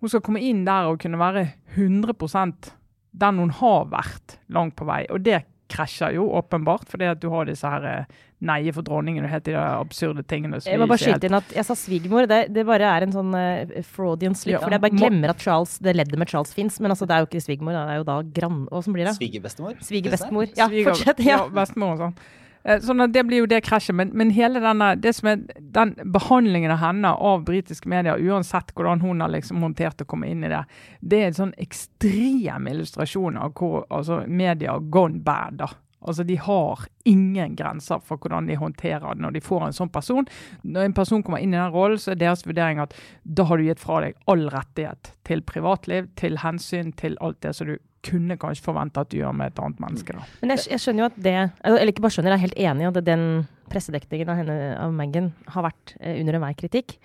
[0.00, 1.46] hun skal komme inn der og kunne være
[1.76, 2.72] 100%
[3.16, 5.04] den hun har vært langt på vei.
[5.12, 9.24] Og det krasjer jo åpenbart, fordi at du har disse her eh, neie for dronningen
[9.24, 10.60] og helt de absurde tingene.
[10.60, 12.28] jeg må bare skyte inn at jeg sa svigermor.
[12.28, 14.58] Det, det, bare er en sånn uh, Freudian slip.
[14.58, 16.76] Ja, for jeg bare glemmer at Charles, det leddet med Charles fins.
[16.82, 18.64] Men altså, det er jo ikke svigermor, det er jo da grann...
[18.76, 19.16] Åssen blir det?
[19.16, 19.78] Svigerbestemor?
[19.88, 20.50] Svigerbestemor.
[20.58, 21.24] Ja, fortsett.
[21.24, 22.18] Ja, ja bestemor og sånn.
[22.66, 23.94] Eh, sånn at Det blir jo det krasjet.
[23.96, 28.74] Men, men, hele denne, det som er den behandlingen av henne av britiske medier, uansett
[28.74, 30.64] hvordan hun har liksom håndtert å komme inn i det,
[31.00, 35.60] det er en sånn ekstrem illustrasjon av hvor altså, media gone bad.
[35.62, 35.70] da.
[36.06, 39.94] Altså, De har ingen grenser for hvordan de håndterer det når de får en sånn
[39.94, 40.26] person.
[40.62, 43.58] Når en person kommer inn i den rollen, så er deres vurdering at da har
[43.58, 47.78] du gitt fra deg all rettighet til privatliv, til hensyn til alt det som du
[48.06, 50.16] kunne kanskje forvente at du gjør med et annet menneske.
[50.16, 50.26] Da.
[50.42, 51.34] Men jeg, jeg, skjønner jo at det
[51.66, 53.26] Eller ikke bare skjønner, jeg er helt enig i at den
[53.70, 54.52] pressedekningen av
[54.86, 56.96] av Meghan, har vært eh, under enhver kritikk.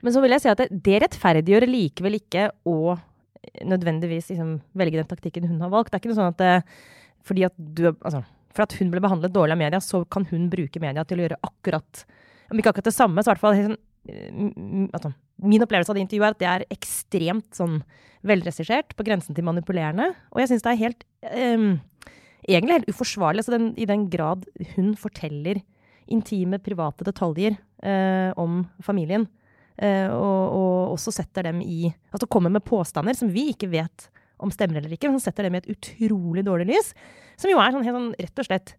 [0.00, 2.96] Men så vil jeg si at det, det rettferdiggjør likevel ikke å
[3.68, 5.92] nødvendigvis liksom, velge den taktikken hun har valgt.
[5.92, 6.82] Det er ikke noe sånn at det,
[7.26, 8.22] fordi at du Altså
[8.58, 11.26] for at hun ble behandlet dårlig av media, så kan hun bruke media til å
[11.26, 12.04] gjøre akkurat
[12.48, 13.74] Om ikke akkurat det samme, så i hvert fall
[14.92, 17.80] altså, Min opplevelse av det intervjuet er at det er ekstremt sånn
[18.26, 20.10] velregissert, på grensen til manipulerende.
[20.34, 21.70] Og jeg syns det er helt um,
[22.48, 25.58] Egentlig helt uforsvarlig, altså den, i den grad hun forteller
[26.08, 29.26] intime, private detaljer uh, om familien.
[29.78, 34.08] Uh, og, og, også setter dem i Altså kommer med påstander som vi ikke vet
[34.42, 36.92] om stemmer eller ikke, men setter dem i et utrolig dårlig lys.
[37.38, 38.74] Som jo er sånn, helt sånn rett og slett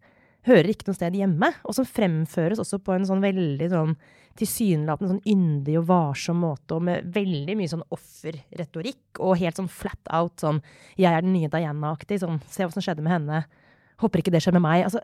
[0.47, 3.95] hører ikke noe sted hjemme, og som fremføres også på en sånn veldig sånn
[4.39, 9.71] tilsynelatende sånn yndig og varsom måte, og med veldig mye sånn offerretorikk, og helt sånn
[9.71, 10.61] flat out sånn
[10.97, 13.45] 'jeg er den nye Diana'-aktig, sånn 'se hva som skjedde med henne'.
[13.99, 14.85] Håper ikke det skjer med meg.
[14.85, 15.01] Altså,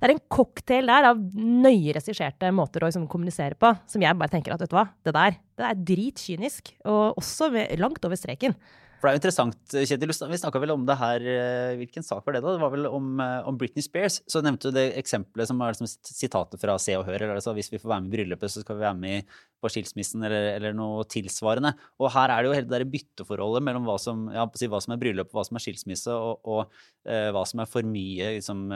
[0.00, 4.16] det er en cocktail der av nøye regisserte måter å liksom, kommunisere på, som jeg
[4.16, 8.14] bare tenker at vet du hva, det der det er dritkynisk, og også langt over
[8.14, 8.54] streken.
[8.96, 12.24] For det er jo interessant, Kjetil, vi snakka vel om det her eh, Hvilken sak
[12.24, 12.54] var det, da?
[12.56, 14.22] Det var vel om, eh, om Britney Spears.
[14.30, 17.18] Så nevnte du det eksempelet som er liksom sitatet fra Se og Hør.
[17.20, 19.70] eller altså Hvis vi får være med i bryllupet, så skal vi være med på
[19.72, 21.74] skilsmissen, eller, eller noe tilsvarende.
[22.00, 24.96] Og her er det jo hele det der bytteforholdet mellom hva som, ja, hva som
[24.96, 26.74] er bryllup, hva som er skilsmisse, og, og
[27.08, 28.66] uh, hva som er for mye liksom,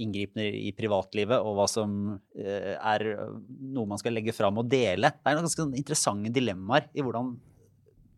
[0.00, 5.12] inngripende i privatlivet, og hva som uh, er noe man skal legge fram og dele.
[5.12, 7.36] Det er noen ganske interessante dilemmaer i hvordan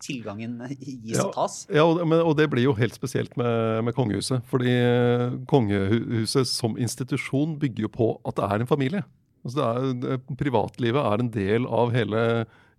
[0.03, 1.61] tilgangen gis og tas.
[1.73, 4.45] Ja, og, men, og, det blir jo helt spesielt med, med, kongehuset.
[4.51, 9.05] Fordi eh, kongehuset som institusjon bygger jo på at det er en familie.
[9.47, 12.23] Altså det er, privatlivet er en del av hele,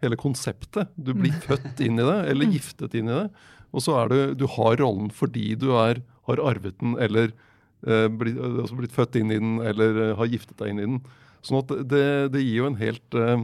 [0.03, 0.91] hele konseptet.
[0.95, 1.43] Du blir mm.
[1.47, 3.29] født inn i det, eller giftet inn i det.
[3.69, 7.31] Og så er du, du har rollen fordi du er, har arvet den, eller
[7.85, 10.87] eh, blitt, altså blitt født inn i den, eller eh, har giftet deg inn i
[10.87, 11.01] den.
[11.45, 13.43] Sånn at det, det gir jo en helt Eh,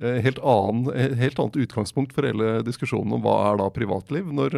[0.00, 4.56] helt, annen, eh, helt, annet utgangspunkt for hele diskusjonen om hva er da privatliv, når,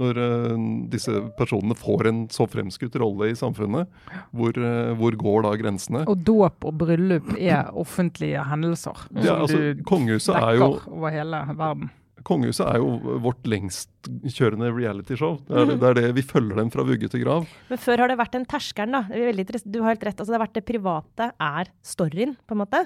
[0.00, 0.56] når eh,
[0.92, 3.90] disse personene får en så fremskutt rolle i samfunnet.
[4.32, 4.56] Hvor,
[4.98, 6.04] hvor, går da grensene?
[6.10, 11.90] Og dåp og bryllup er offentlige hendelser ja, altså, du dekker over hele verden.
[12.26, 15.38] Kongehuset er jo vårt lengstkjørende realityshow.
[15.46, 15.78] Det, er, mm.
[15.80, 17.46] det er det vi følger dem fra vugge til grav.
[17.70, 19.60] Men før har det vært en terskelen, da.
[19.64, 20.18] Du har helt rett.
[20.18, 22.82] Altså, det har vært det private er storyen, på en måte.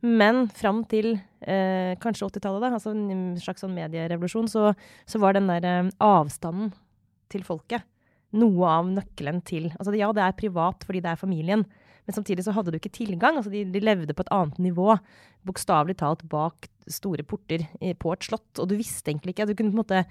[0.00, 4.70] Men fram til eh, kanskje 80-tallet, altså en slags sånn medierevolusjon, så,
[5.04, 6.72] så, var den der eh, avstanden
[7.30, 7.84] til folket
[8.36, 11.64] noe av nøkkelen til Altså ja, det er privat fordi det er familien,
[12.06, 13.36] men samtidig så hadde du ikke tilgang.
[13.38, 14.94] Altså de, de levde på et annet nivå,
[15.46, 17.66] bokstavelig talt bak store porter
[18.00, 20.04] på et slott, og du visste egentlig ikke Du kunne på en måte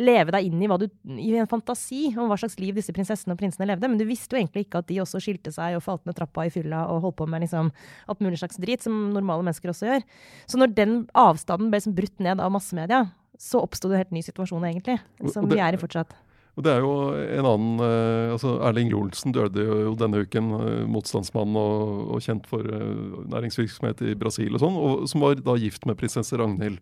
[0.00, 3.40] leve deg inn i, du, i, en fantasi om hva slags liv disse prinsessene og
[3.40, 3.90] prinsene levde.
[3.90, 6.46] Men du visste jo egentlig ikke at de også skilte seg og falt ned trappa
[6.48, 7.70] i fylla og holdt på med liksom
[8.10, 10.06] alt mulig slags drit, som normale mennesker også gjør.
[10.50, 13.04] Så når den avstanden ble liksom brutt ned av massemedia,
[13.40, 15.00] så oppsto det en helt ny situasjon, egentlig.
[15.32, 16.14] Som det, vi er i fortsatt.
[16.54, 20.84] Og det er jo en annen uh, altså Erling Lolsen døde jo denne uken, uh,
[20.90, 25.56] motstandsmann og, og, kjent for uh, næringsvirksomhet i Brasil og sånn, og som var da
[25.58, 26.78] gift med prinsesse Ragnhild.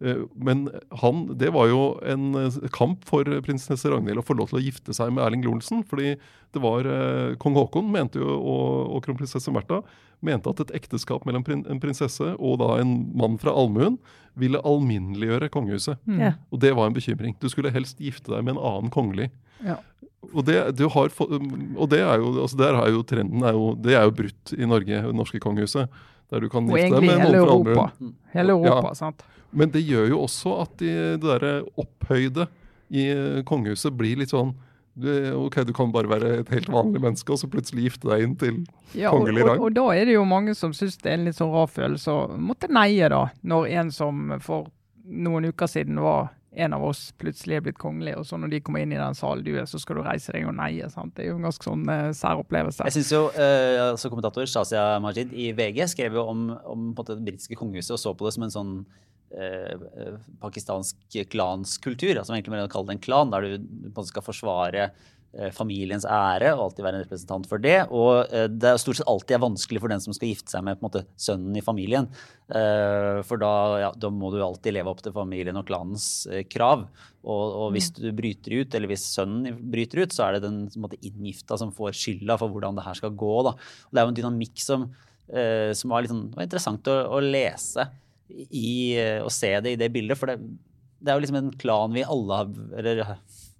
[0.00, 0.70] Eh, men
[1.02, 4.64] han, det var jo en eh, kamp for prinsesse Ragnhild å få lov til å
[4.64, 5.84] gifte seg med Erling Lorentzen.
[5.86, 6.16] fordi
[6.54, 9.82] det var eh, Kong Haakon mente jo, og, og kronprinsesse Märtha
[10.24, 13.98] mente at et ekteskap mellom prin, en prinsesse og da en mann fra allmuen
[14.40, 16.00] ville alminneliggjøre kongehuset.
[16.10, 16.20] Mm.
[16.22, 16.32] Ja.
[16.50, 17.36] Og det var en bekymring.
[17.38, 19.28] Du skulle helst gifte deg med en annen kongelig.
[19.62, 19.78] Ja.
[20.32, 23.94] Og, det, har, og det er jo, altså der er jo trenden er jo, det
[23.94, 26.02] er jo brutt i Norge, det norske kongehuset.
[26.32, 28.14] Der du kan gifte deg med noen fra allmuen.
[28.32, 28.98] Hele Europa, ja.
[28.98, 29.22] sant?
[29.54, 32.48] Men det gjør jo også at de, det derre opphøyde
[32.94, 33.08] i
[33.48, 34.52] kongehuset blir litt sånn
[34.94, 38.22] du, ok, du kan bare være et helt vanlig menneske, og så plutselig gifte deg
[38.22, 38.60] inn til
[38.94, 39.58] ja, kongelig rang.
[39.58, 41.66] Og, og, da er det jo mange som syns det er en litt sånn rar
[41.70, 43.24] følelse å måtte neie, da.
[43.42, 44.70] Når en som for
[45.04, 48.60] noen uker siden var en av oss plutselig er blitt kongelig, og så når de
[48.62, 50.86] kommer inn i den salen du er, så skal du reise deg og neie.
[50.92, 51.16] sant?
[51.16, 52.86] Det er jo en ganske sånn uh, sær opplevelse.
[52.86, 57.18] Jeg synes jo, uh, altså Kommentator Shazia Majid i VG skrev jo om, om det
[57.18, 58.76] britiske kongehuset og så på det som en sånn
[59.34, 64.84] Eh, klansk pakistansk klanskultur, som egentlig man kalle det en klan, der du skal forsvare
[65.32, 67.80] eh, familiens ære og alltid være en representant for det.
[67.90, 70.84] Og det er stort sett alltid er vanskelig for den som skal gifte seg med
[70.84, 72.06] måte, sønnen i familien.
[72.46, 76.86] For da, ja, da, må du alltid leve opp til familien og klanens krav.
[77.24, 77.98] Og, og, hvis mm.
[78.04, 81.74] du bryter ut, eller hvis sønnen bryter ut, så er det den måte, inngifta som
[81.74, 83.34] får skylda for hvordan det her skal gå.
[83.48, 83.56] Da.
[83.88, 84.86] Og det er jo en dynamikk som,
[85.26, 87.88] som var, sånn, var, interessant å, å lese
[88.30, 90.18] i eh, å se det i det bildet.
[90.18, 90.38] For det,
[91.04, 92.40] det er jo liksom en klan vi alle
[92.80, 93.04] eller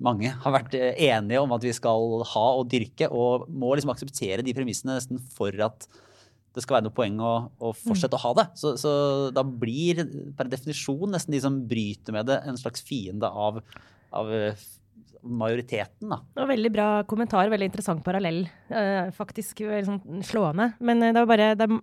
[0.05, 3.93] mange, har vært eh, enige om at vi skal ha og dyrke, og må liksom
[3.95, 5.89] akseptere de premissene nesten for at
[6.55, 7.33] det skal være noe poeng å,
[7.67, 8.21] å fortsette mm.
[8.21, 8.47] å ha det.
[8.61, 8.93] Så, så,
[9.35, 10.05] da blir
[10.39, 13.59] per definisjon nesten de som bryter med det, en slags fiende av,
[14.15, 14.67] av eh,
[15.25, 16.13] majoriteten.
[16.13, 16.21] Da.
[16.37, 18.45] Det var veldig bra kommentar, veldig interessant parallell.
[19.17, 20.75] Faktisk sånn slående.
[20.85, 21.79] Men det er bare det er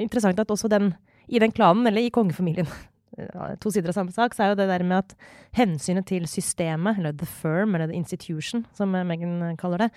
[0.00, 0.94] interessant at også den
[1.30, 2.68] i den klanen, eller i kongefamilien,
[3.62, 5.14] to sider av samme sak, så er jo det der med at
[5.56, 9.90] hensynet til systemet, eller the firm, eller the institution, som Megan kaller det,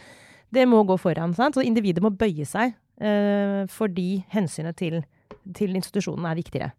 [0.53, 1.33] det må gå foran.
[1.37, 1.57] Sant?
[1.57, 4.99] Så individet må bøye seg eh, fordi hensynet til,
[5.55, 6.73] til, institusjonen er viktigere.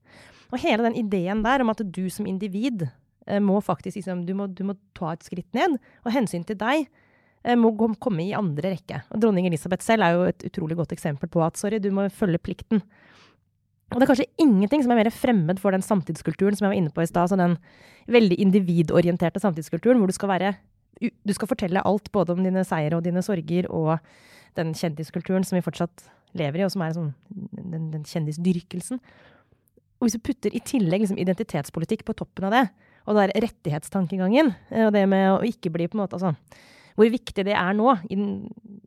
[0.53, 4.35] Og hele den ideen der om at du som individ eh, må faktisk liksom, du
[4.39, 8.37] må, du må ta et skritt ned, og hensyn til deg eh, må komme i
[8.37, 9.03] andre rekke.
[9.11, 12.07] Og dronning Elisabeth selv er jo et utrolig godt eksempel på at sorry, du må
[12.13, 12.85] følge plikten.
[13.95, 16.81] Og det er kanskje ingenting som er mer fremmed for den samtidskulturen som jeg var
[16.81, 17.29] inne på i stad.
[17.29, 17.55] Altså den
[18.11, 20.55] veldig individorienterte samtidskulturen hvor du skal være
[21.27, 23.99] Du skal fortelle alt både om dine seire og dine sorger og
[24.55, 26.05] den kjendiskulturen som vi fortsatt
[26.39, 29.01] lever i, og som er sånn, den, den kjendisdyrkelsen.
[29.99, 32.65] Og hvis du putter i tillegg liksom identitetspolitikk på toppen av det,
[33.05, 36.35] Og det er rettighetstankegangen, eh, og det med å ikke bli på en måte altså,
[36.95, 38.17] Hvor viktig det er nå i,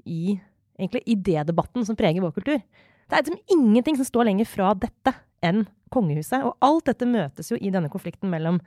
[0.06, 0.40] i
[0.80, 2.62] egentlig idédebatten som preger vår kultur.
[3.08, 5.14] Det er liksom ingenting som står lenger fra dette
[5.46, 6.44] enn kongehuset.
[6.44, 8.60] Og alt dette møtes jo i denne konflikten mellom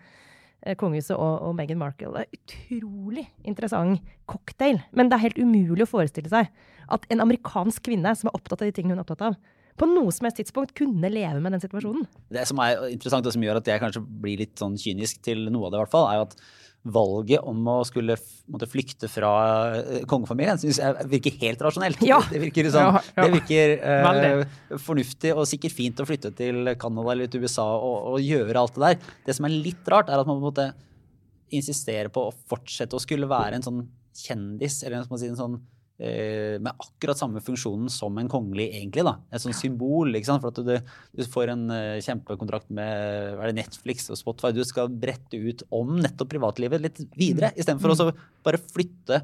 [0.65, 2.13] eh, kongehuset og, og Meghan Markle.
[2.15, 4.01] Det er utrolig interessant
[4.31, 4.81] cocktail.
[4.97, 6.51] Men det er helt umulig å forestille seg
[6.91, 9.37] at en amerikansk kvinne som er opptatt av de tingene hun er opptatt av,
[9.81, 12.09] på noe som helst tidspunkt kunne leve med den situasjonen.
[12.33, 15.47] Det som er interessant, og som gjør at jeg kanskje blir litt sånn kynisk til
[15.49, 16.35] noe av det, i hvert fall, er jo at
[16.83, 18.17] valget om å skulle
[18.51, 19.31] måtte flykte fra
[19.77, 22.01] eh, kongefamilien synes jeg virker helt rasjonelt.
[22.07, 22.21] Ja.
[22.33, 23.25] Det virker, sånn, Ja, ja.
[23.27, 28.15] Det virker eh, fornuftig og sikkert fint å flytte til Canada eller til USA og,
[28.15, 29.11] og gjøre alt det der.
[29.29, 30.71] Det som er litt rart, er at man på en måte
[31.53, 33.85] insisterer på å fortsette å skulle være en sånn
[34.17, 35.61] kjendis, eller en, si en sånn
[36.01, 39.05] med akkurat samme funksjonen som en kongelig, egentlig.
[39.05, 39.19] da.
[39.31, 40.15] Et sånt symbol.
[40.17, 40.45] ikke sant?
[40.45, 44.55] For at du, du får en eh, kjempekontrakt med er det, Netflix og Spotify.
[44.57, 48.11] Du skal brette ut om nettopp privatlivet litt videre, istedenfor å
[48.47, 49.21] bare flytte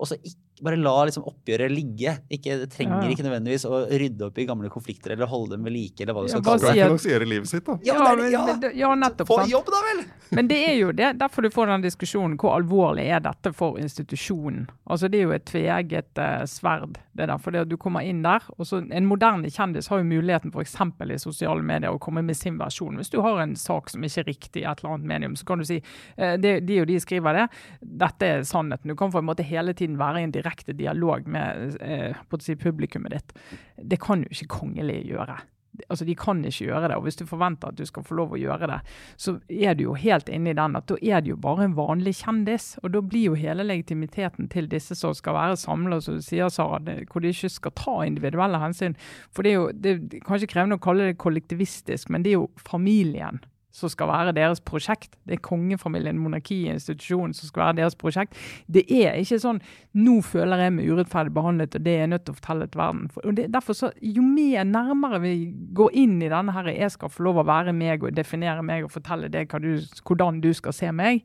[0.00, 2.16] og så ikke, bare la liksom oppgjøret ligge.
[2.30, 3.08] Ikke, det trenger Ja.
[3.14, 6.00] ikke nødvendigvis å rydde opp i gamle konflikter eller holde dem ved like.
[6.00, 6.74] eller hva du skal bare kalle det.
[6.74, 7.78] si finansiere livet sitt, da.
[7.84, 8.46] Ja, men- ja.
[8.46, 9.26] men ja, nettopp.
[9.28, 10.04] Få jobb, da vel!
[10.32, 12.36] Men det er jo det, derfor du får den diskusjonen.
[12.38, 14.68] Hvor alvorlig er dette for institusjonen?
[14.88, 16.98] Altså Det er jo et tveegget uh, sverd.
[17.16, 20.04] det der, fordi at Du kommer inn der, og så En moderne kjendis har jo
[20.04, 20.76] muligheten f.eks.
[21.10, 22.94] i sosiale medier å komme med sin versjon.
[22.96, 25.44] Hvis du har en sak som ikke er riktig i et eller annet medium, så
[25.44, 25.80] kan du si
[26.18, 27.48] uh, det, de og de skriver det.
[27.82, 28.86] Dette er sannheten.
[28.86, 32.56] Du kan på en måte hele tiden være i en direkte dialog med eh, si,
[32.56, 33.32] publikummet ditt.
[33.76, 35.40] Det kan jo ikke kongelige gjøre.
[35.88, 36.96] Altså, De kan ikke gjøre det.
[36.96, 38.78] og Hvis du forventer at du skal få lov å gjøre det,
[39.16, 41.76] så er du jo helt inne i den at da er det jo bare en
[41.78, 42.74] vanlig kjendis.
[42.82, 46.50] Og da blir jo hele legitimiteten til disse som skal være samla, som du sier,
[46.50, 46.80] Sara,
[47.12, 48.98] hvor de ikke skal ta individuelle hensyn.
[49.30, 52.40] For det er jo det er kanskje krevende å kalle det kollektivistisk, men det er
[52.40, 55.14] jo familien som skal være deres prosjekt.
[55.28, 58.38] Det er kongefamilien, monarkiet, institusjonen som skal være deres prosjekt.
[58.66, 59.60] Det er ikke sånn
[59.94, 62.80] 'nå føler jeg meg urettferdig behandlet', og det er jeg nødt til å fortelle til
[62.80, 63.10] verden.
[63.24, 67.08] Og det, derfor så, Jo mer nærmere vi går inn i denne her 'jeg skal
[67.08, 70.72] få lov å være meg og definere meg og fortelle deg du, hvordan du skal
[70.72, 71.22] se meg',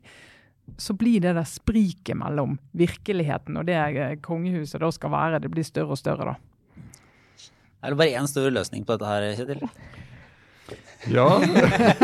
[0.78, 5.50] så blir det der spriket mellom virkeligheten og det eh, kongehuset da skal være, det
[5.50, 6.34] blir større og større da.
[7.82, 9.68] Er det bare én stor løsning på dette her, Kjetil?
[11.12, 11.26] Ja,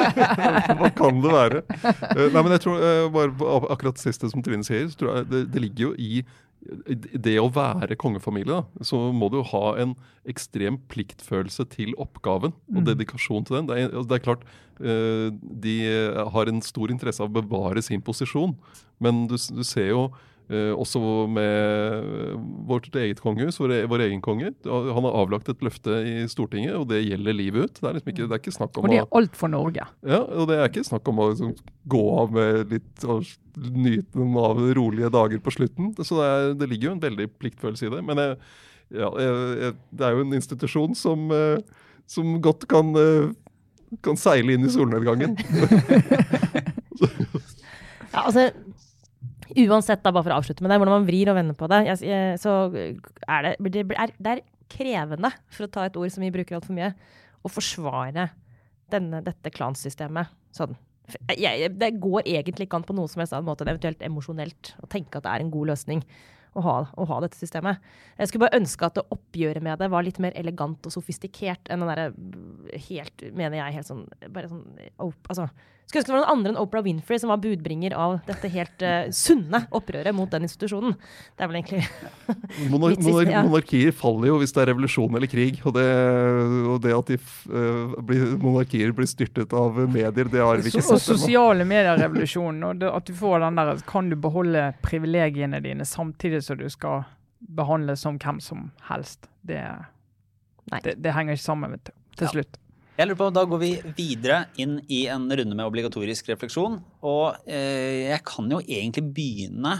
[0.78, 1.62] hva kan det være?
[1.82, 5.28] Eh, Nei, men jeg tror eh, bare akkurat siste som Trine sier, så tror jeg
[5.32, 6.22] det, det ligger jo i
[7.18, 9.96] det å være kongefamilie, da, så må du jo ha en
[10.30, 13.70] ekstrem pliktfølelse til oppgaven og dedikasjon til den.
[13.70, 14.44] Det er, altså, det er klart
[14.78, 15.26] eh,
[15.66, 15.74] de
[16.36, 18.54] har en stor interesse av å bevare sin posisjon,
[19.02, 20.04] men du, du ser jo
[20.52, 21.00] også
[21.32, 22.36] med
[22.68, 24.50] vårt eget kongehus, vår, vår egen konge.
[24.66, 27.78] Han har avlagt et løfte i Stortinget, og det gjelder livet ut.
[27.80, 29.86] Det er liksom ikke, det er ikke snakk om Og det er alt for Norge.
[30.06, 31.54] ja, og det er ikke snakk om å liksom,
[31.94, 35.92] gå av med litt og nyte noen av rolige dager på slutten.
[36.00, 38.02] Så det, er, det ligger jo en veldig pliktfølelse i det.
[38.08, 38.36] Men jeg,
[39.02, 43.32] ja, jeg, jeg, det er jo en institusjon som, eh, som godt kan, eh,
[44.04, 45.36] kan seile inn i solnedgangen.
[48.12, 48.50] Ja, altså,
[49.66, 51.80] uansett, da, bare for å avslutte med det, hvordan man vrir og vender på det,
[51.88, 56.24] jeg, så er det, det, er, det er krevende, for å ta et ord som
[56.24, 56.92] vi bruker altfor mye,
[57.42, 58.28] å forsvare
[58.92, 60.76] denne, dette klansystemet sånn.
[61.34, 64.04] Jeg, jeg, det går egentlig ikke an på noe som helst annen måte enn eventuelt
[64.06, 66.04] emosjonelt å tenke at det er en god løsning
[66.52, 67.80] å ha, å ha dette systemet.
[68.18, 71.70] Jeg skulle bare ønske at det oppgjøret med det var litt mer elegant og sofistikert
[71.72, 74.66] enn den derre helt, mener jeg, helt sånn bare sånn
[75.00, 75.48] altså,
[75.92, 78.80] Skulle ønske det var noen andre enn Oprah Winfrey som var budbringer av dette helt
[78.80, 80.94] uh, sunne opprøret mot den institusjonen.
[81.36, 81.82] Det er vel egentlig
[82.72, 83.42] Monar monar ja.
[83.44, 85.60] monarkier faller jo hvis det er revolusjon eller krig.
[85.68, 85.84] Og det,
[86.72, 90.80] og det at de eh, blir, monarkier blir styrtet av medier, det har vi ikke
[90.80, 90.94] sett.
[90.96, 92.64] og sosiale medier-revolusjonen.
[92.70, 96.68] Og det, at du får den der Kan du beholde privilegiene dine samtidig som du
[96.72, 97.04] skal
[97.52, 99.28] behandles som hvem som helst?
[99.44, 99.60] Det,
[100.72, 100.80] Nei.
[100.88, 102.36] det, det henger ikke sammen vet du, til Ja.
[102.38, 102.61] slutt.
[102.92, 106.76] Jeg lurer på, Da går vi videre inn i en runde med obligatorisk refleksjon.
[107.08, 109.72] Og eh, jeg kan jo egentlig begynne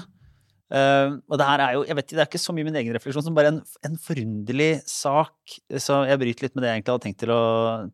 [0.72, 2.96] eh, Og det her er jo jeg vet det er ikke så mye min egen
[2.96, 5.59] refleksjon som bare en, en forunderlig sak.
[5.77, 7.44] Så jeg bryter litt med det jeg egentlig hadde tenkt til å,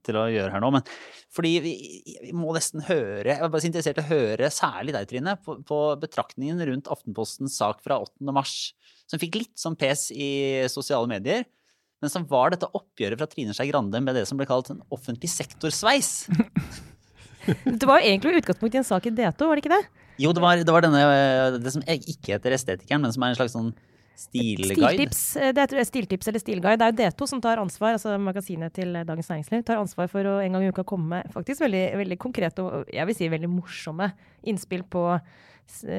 [0.07, 0.73] til å gjøre her nå.
[0.79, 0.87] Men
[1.35, 1.75] fordi vi,
[2.23, 5.35] vi må nesten høre Jeg var bare så interessert i å høre, særlig deg, Trine,
[5.43, 8.23] på, på betraktningen rundt Aftenpostens sak fra 8.
[8.31, 8.57] mars,
[9.11, 10.31] som fikk litt sånn pes i
[10.71, 11.49] sosiale medier
[12.03, 14.85] men som var dette oppgjøret fra Trine Skei Grande med det som ble kalt en
[14.95, 16.13] offentlig sektorsveis.
[17.49, 19.85] Det var jo egentlig utgangspunkt i en sak i D2, var det ikke det?
[20.21, 20.99] Jo, det var, det var denne,
[21.63, 23.71] det som ikke heter Estetikeren, men som er en slags sånn
[24.19, 24.75] Stilguide.
[24.75, 26.79] Stiltips, eh, det er Stiltips eller Stilguide.
[26.81, 30.27] Det er jo D2 som tar ansvar, altså magasinet til Dagens Næringsliv, tar ansvar for
[30.27, 33.31] å en gang i uka komme med faktisk veldig, veldig konkrete og jeg vil si
[33.31, 34.11] veldig morsomme
[34.43, 35.05] innspill på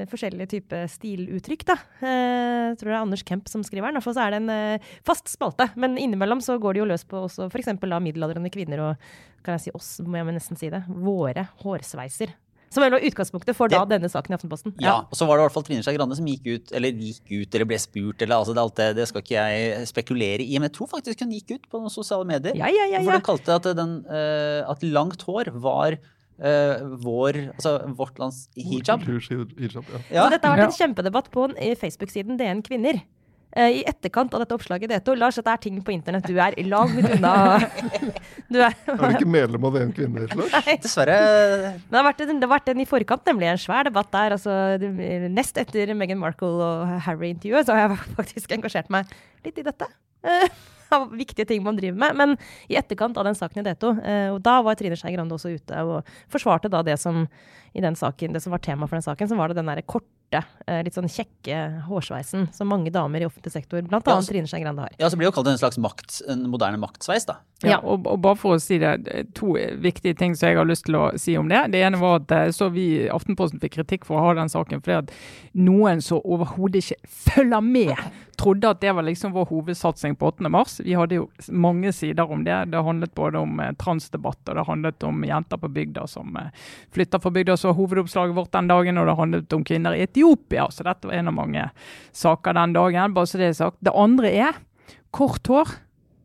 [0.10, 1.64] forskjellige typer stiluttrykk.
[1.70, 1.78] Da.
[2.02, 4.02] Eh, Jeg tror det er Anders Kemp som skriver den.
[4.02, 5.70] Så er det en eh, fast spalte.
[5.80, 7.72] Men innimellom så går det jo løs på også f.eks.
[7.78, 9.10] middelaldrende kvinner og
[9.46, 12.34] kan jeg si oss, må jeg nesten si det, våre hårsveiser.
[12.70, 14.74] Som er utgangspunktet for da Det- denne saken i Aftenposten.
[14.80, 16.92] Ja, og så var det i hvert fall Trine Skei Grande som gikk ut, eller
[16.92, 20.46] gikk ut, eller ble spurt, eller altså det, alt det, det skal ikke jeg spekulere
[20.46, 20.54] i.
[20.60, 22.54] Men jeg tror faktisk hun gikk ut på noen sosiale medier.
[22.60, 23.18] Ja, ja, ja, For ja.
[23.18, 25.98] hun kalte at, den, eh, at langt hår var
[26.42, 29.06] eh, vår, altså vårt lands hijab.
[29.06, 30.02] hijab ja.
[30.10, 30.26] Ja.
[30.32, 31.50] Dette har vært en kjempedebatt på
[31.82, 33.02] Facebook-siden DN Kvinner.
[33.50, 35.16] Uh, I etterkant av dette oppslaget i D2.
[35.18, 37.34] Lars, dette er ting på internett du er langt unna.
[38.50, 40.54] Du er, Er du ikke medlem av DN Kvinner, Lars?
[40.86, 41.18] Dessverre.
[41.78, 44.38] det, har vært en, det har vært en i forkant, nemlig en svær debatt der.
[44.38, 44.54] Altså,
[45.34, 49.10] nest etter Meghan Markle og Harry-intervjuet, så har jeg faktisk engasjert meg
[49.46, 49.90] litt i dette.
[50.26, 50.50] Eh,
[50.98, 52.16] av viktige ting man driver med.
[52.20, 52.36] Men
[52.70, 55.54] i etterkant av den saken i D2, eh, og da var Trine Skei Grande også
[55.56, 57.26] ute og forsvarte da det som
[57.78, 59.84] i den saken, det som var tema for den saken, så var det den der
[59.86, 64.26] korte, eh, litt sånn kjekke hårsveisen som mange damer i offentlig sektor, blant Ja, annet
[64.32, 64.96] Trine Skei Grande, har.
[64.98, 67.36] Ja, så blir det jo kalt en slags makt, en moderne maktsveis, da.
[67.62, 67.78] Ja, Ja.
[67.84, 70.88] og, og bare for å si det, er to viktige ting som jeg har lyst
[70.90, 71.62] til å si om det.
[71.76, 74.50] Det ene var at eh, så vi i Aftenposten fikk kritikk for å ha den
[74.50, 75.14] saken fordi at
[75.54, 77.94] noen som overhodet ikke følger med,
[78.40, 80.50] trodde at det var liksom vår hovedsatsing på 8.
[80.50, 80.78] mars.
[80.84, 82.56] Vi hadde jo mange sider om det.
[82.72, 86.54] Det handlet både om eh, transdebatt, og det handlet om jenter på bygda som eh,
[86.96, 90.70] flytter fra bygda, var hovedoppslaget vårt den dagen, og det handlet om kvinner i Etiopia.
[90.72, 91.68] Så dette var en av mange
[92.16, 93.78] saker den dagen, bare så det er sagt.
[93.84, 94.64] Det andre er
[95.16, 95.78] kort hår.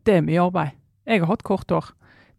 [0.05, 0.81] Det er mye arbeid.
[1.09, 1.93] Jeg har hatt kort hår.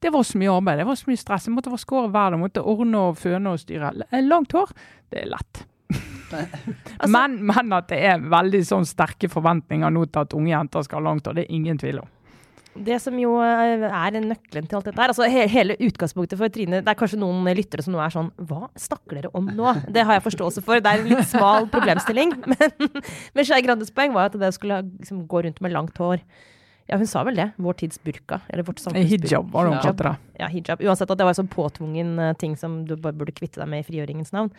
[0.03, 1.47] Det var så mye arbeid, det var så mye stress.
[1.47, 3.93] Jeg måtte vaske håret hver dag, måtte ordne og føne og styre.
[4.25, 4.73] Langt hår,
[5.11, 5.65] det er lett.
[7.15, 11.05] men, men at det er veldig sånn sterke forventninger nå til at unge jenter skal
[11.05, 12.11] langt og det er ingen tvil om.
[12.75, 16.51] Det som jo eh, er nøkkelen til alt dette her, altså he hele utgangspunktet for
[16.51, 19.71] Trine Det er kanskje noen lyttere som nå er sånn Hva snakker dere om nå?
[19.87, 20.83] Det har jeg forståelse for.
[20.83, 22.33] Det er en litt smal problemstilling.
[22.51, 22.91] Men,
[23.35, 26.19] men Skei Grandes poeng var at det skulle liksom, gå rundt med langt hår.
[26.89, 27.47] Ja, hun sa vel det.
[27.61, 28.41] Vår tids burka.
[28.51, 29.07] Eller vårt samfunns.
[29.09, 30.13] Hijab var det hun kalte det.
[30.41, 30.83] Ja, hijab.
[30.83, 33.85] Uansett at det var en sånn påtvungen ting som du bare burde kvitte deg med
[33.85, 34.51] i frigjøringens navn.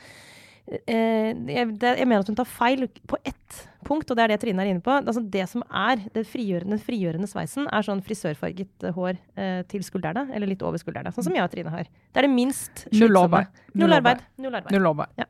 [0.67, 4.65] Eh, jeg, mener at hun tar feil på ett punkt, og det er det Trine
[4.65, 4.91] er inne på.
[4.99, 9.85] Altså, det som er den frigjørende, frigjørende sveisen, er sånn frisørfarget eh, hår eh, til
[9.87, 11.13] skuldrene, eller litt over skuldrene.
[11.15, 11.87] Sånn som jeg og Trine har.
[11.87, 13.47] Det er det minst Null arbeid.
[13.77, 14.23] Null arbeid.
[14.41, 14.73] Null arbeid.
[14.75, 15.13] Null arbeid.
[15.21, 15.27] Ja.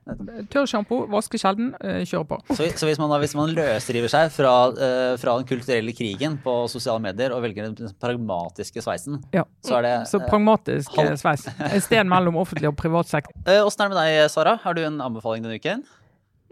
[0.52, 2.40] Tørr sjampo, vaske sjelden, eh, kjør på.
[2.54, 6.56] Så, så hvis, man, hvis man løsriver seg fra, eh, fra den kulturelle krigen på
[6.72, 9.44] sosiale medier og velger den pragmatiske sveisen, Ja.
[9.66, 11.46] så er det Så eh, pragmatisk eh, halv- sveis.
[11.72, 13.32] Et sted mellom offentlig og privat sektor.
[13.46, 14.56] eh, Åssen er det med deg, Sara?
[14.62, 15.84] Har du en anbefaling denne uken?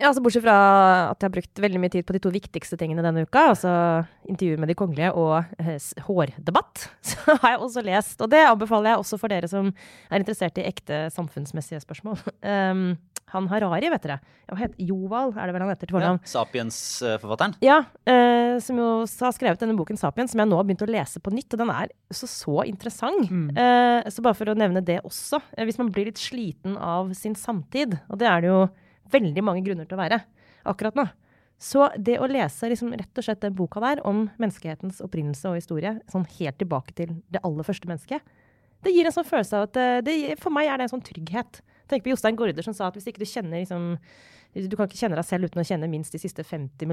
[0.00, 0.56] Ja, altså Bortsett fra
[1.12, 3.72] at jeg har brukt veldig mye tid på de to viktigste tingene denne uka, altså
[4.26, 5.78] intervju med de kongelige og eh,
[6.08, 9.70] hårdebatt, så har jeg også lest, og det anbefaler jeg også for dere som
[10.10, 12.18] er interessert i ekte samfunnsmessige spørsmål.
[12.42, 12.88] Um,
[13.34, 14.18] han Harari, vet dere.
[14.78, 16.20] Joval, er det vel han heter til fornavn?
[16.28, 17.56] Sapiens-forfatteren?
[17.64, 20.90] Ja, eh, som jo har skrevet denne boken Sapiens, som jeg nå har begynt å
[20.90, 21.50] lese på nytt.
[21.56, 23.26] Og den er så, så interessant.
[23.26, 25.42] Eh, så bare for å nevne det også.
[25.56, 28.62] Eh, hvis man blir litt sliten av sin samtid, og det er det jo
[29.14, 30.20] veldig mange grunner til å være
[30.70, 31.06] akkurat nå.
[31.60, 35.60] Så det å lese liksom, rett og slett den boka der om menneskehetens opprinnelse og
[35.60, 38.34] historie, sånn helt tilbake til det aller første mennesket,
[38.84, 41.04] det gir en sånn følelse av at eh, det, For meg er det en sånn
[41.04, 41.62] trygghet.
[41.88, 43.94] Tenk på Jostein Gaarder som sa at hvis ikke du kjenner liksom,
[44.54, 46.84] Du kan ikke kjenne deg selv uten å kjenne minst de siste 50,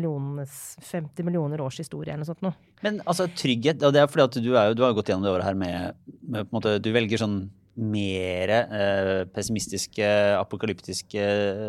[0.87, 2.55] 50 millioner års historie eller noe sånt noe.
[2.85, 5.33] Men altså, trygghet og Det er fordi at du, jo, du har gått gjennom det
[5.35, 7.41] året her med, med måte, Du velger sånn
[7.79, 10.05] mer eh, pessimistiske,
[10.37, 11.25] apokalyptiske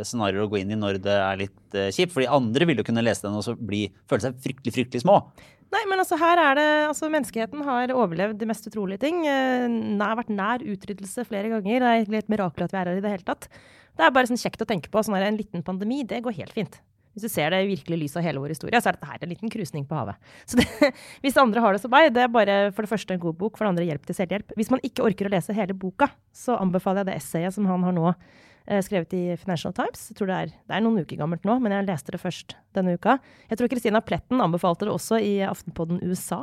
[0.08, 2.14] scenarioer å gå inn i når det er litt eh, kjipt.
[2.16, 5.20] Fordi andre vil jo kunne lese den og så bli, føle seg fryktelig, fryktelig små.
[5.72, 9.22] Nei, men altså her er det altså Menneskeheten har overlevd de mest utrolige ting.
[9.24, 11.78] det nær, vært nær utryddelse flere ganger.
[11.78, 13.48] Det er egentlig et mirakel at vi er her i det hele tatt.
[13.96, 15.00] Det er bare sånn kjekt å tenke på.
[15.04, 16.76] Sånn her, en liten pandemi, det går helt fint.
[17.12, 19.24] Hvis du ser det i virkelig lys av hele vår historie, så er dette her
[19.24, 20.30] en liten krusning på havet.
[20.48, 20.92] Så det,
[21.24, 23.58] hvis andre har det som meg, det er bare for det første en god bok,
[23.58, 24.54] for det andre hjelp til selvhjelp.
[24.56, 27.84] Hvis man ikke orker å lese hele boka, så anbefaler jeg det essayet som han
[27.84, 30.08] har nå eh, skrevet i Financial Times.
[30.10, 32.56] Jeg tror det er, det er noen uker gammelt nå, men jeg leste det først
[32.76, 33.18] denne uka.
[33.50, 36.42] Jeg tror Christina Pletten anbefalte det også i Aftenpodden USA.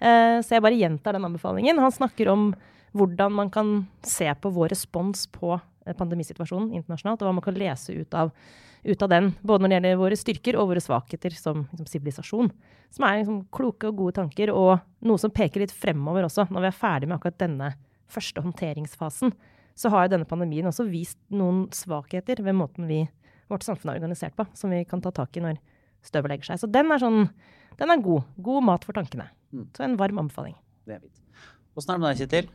[0.00, 1.80] Eh, så jeg bare gjentar den anbefalingen.
[1.82, 2.50] Han snakker om
[2.96, 7.58] hvordan man kan se på vår respons på eh, pandemisituasjonen internasjonalt, og hva man kan
[7.58, 8.32] lese ut av,
[8.84, 9.30] ut av den.
[9.42, 12.50] Både når det gjelder våre styrker og våre svakheter som liksom, sivilisasjon.
[12.94, 16.66] Som er liksom, kloke og gode tanker, og noe som peker litt fremover også, når
[16.66, 17.72] vi er ferdig med akkurat denne
[18.10, 19.34] første håndteringsfasen.
[19.78, 23.04] Så har jo denne pandemien også vist noen svakheter ved måten vi,
[23.50, 25.60] vårt samfunn er organisert på, som vi kan ta tak i når
[26.06, 26.62] støvlegger seg.
[26.62, 27.24] Så den er sånn
[27.80, 28.26] Den er god.
[28.36, 29.30] God mat for tankene.
[29.54, 29.68] Mm.
[29.72, 30.56] Så en varm anbefaling.
[30.84, 31.46] Det er fint.
[31.78, 32.50] Åssen er det med deg, Kjetil?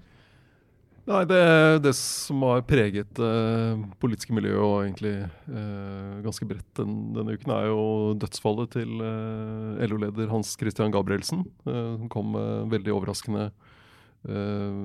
[1.05, 1.39] Nei, det,
[1.85, 7.51] det som har preget eh, politiske miljøet og egentlig eh, ganske bredt den, denne uken,
[7.53, 7.81] er jo
[8.23, 11.43] dødsfallet til eh, LO-leder Hans Christian Gabrielsen.
[11.69, 14.79] eh, som kom med en veldig overraskende eh,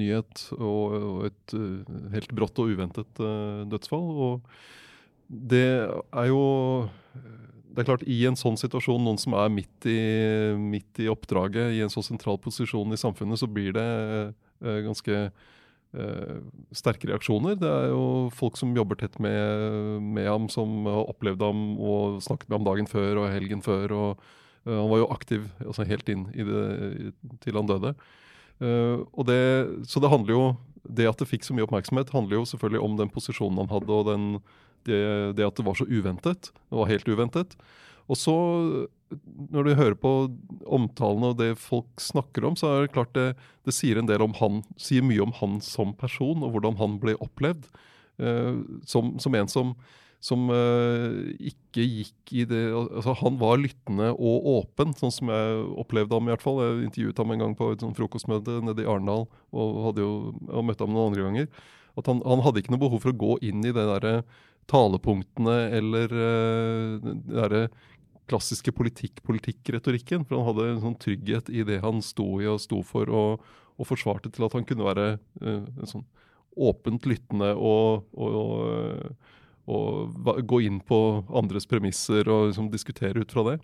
[0.00, 3.20] nyhet og, og et eh, helt brått og uventet
[3.68, 4.06] dødsfall.
[4.16, 4.48] Og
[5.28, 6.40] det er jo
[7.76, 9.98] Det er klart, i en sånn situasjon, noen som er midt i,
[10.56, 13.84] midt i oppdraget, i en så sentral posisjon i samfunnet, så blir det
[14.64, 15.18] ganske
[16.76, 17.56] sterke reaksjoner.
[17.60, 22.18] Det er jo folk som jobber tett med, med ham, som har opplevd ham og
[22.24, 23.94] snakket med ham dagen før og helgen før.
[23.94, 24.26] og
[24.66, 27.12] eh, Han var jo aktiv altså helt inn det,
[27.44, 27.94] til han døde.
[28.60, 29.40] Eh, og det,
[29.88, 30.44] så det handler jo
[30.86, 33.90] Det at det fikk så mye oppmerksomhet, handler jo selvfølgelig om den posisjonen han hadde,
[33.90, 34.26] og den,
[34.86, 35.00] det,
[35.34, 36.52] det at det var så uventet.
[36.54, 37.56] Det var helt uventet.
[38.06, 38.36] Og så,
[39.52, 40.12] når du hører på
[40.66, 43.28] omtalene og det folk snakker om, så er det klart det,
[43.66, 46.98] det sier en del om han, sier mye om han som person, og hvordan han
[47.02, 47.68] ble opplevd.
[48.16, 49.74] Uh, som, som en som,
[50.24, 55.62] som uh, ikke gikk i det altså Han var lyttende og åpen, sånn som jeg
[55.84, 56.62] opplevde ham i hvert fall.
[56.64, 60.10] Jeg intervjuet ham en gang på et sånt frokostmøte nede i Arendal og, jo,
[60.48, 61.50] og møtte ham noen andre ganger.
[61.96, 64.16] At han, han hadde ikke noe behov for å gå inn i det derre
[64.66, 67.66] talepunktene eller uh, det derre
[68.30, 70.26] klassiske politikk-politikk-retorikken.
[70.26, 73.46] For han hadde en sånn trygghet i det han sto i og sto for, og,
[73.76, 75.08] og forsvarte til at han kunne være
[75.44, 76.06] uh, sånn
[76.56, 79.16] åpent lyttende og, og,
[79.68, 80.14] og,
[80.48, 80.98] gå inn på
[81.36, 83.56] andres premisser og liksom, diskutere ut fra det.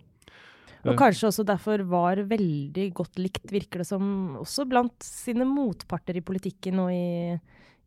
[0.83, 4.03] Og kanskje også derfor var veldig godt likt, virker det som,
[4.41, 7.37] også blant sine motparter i politikken og i,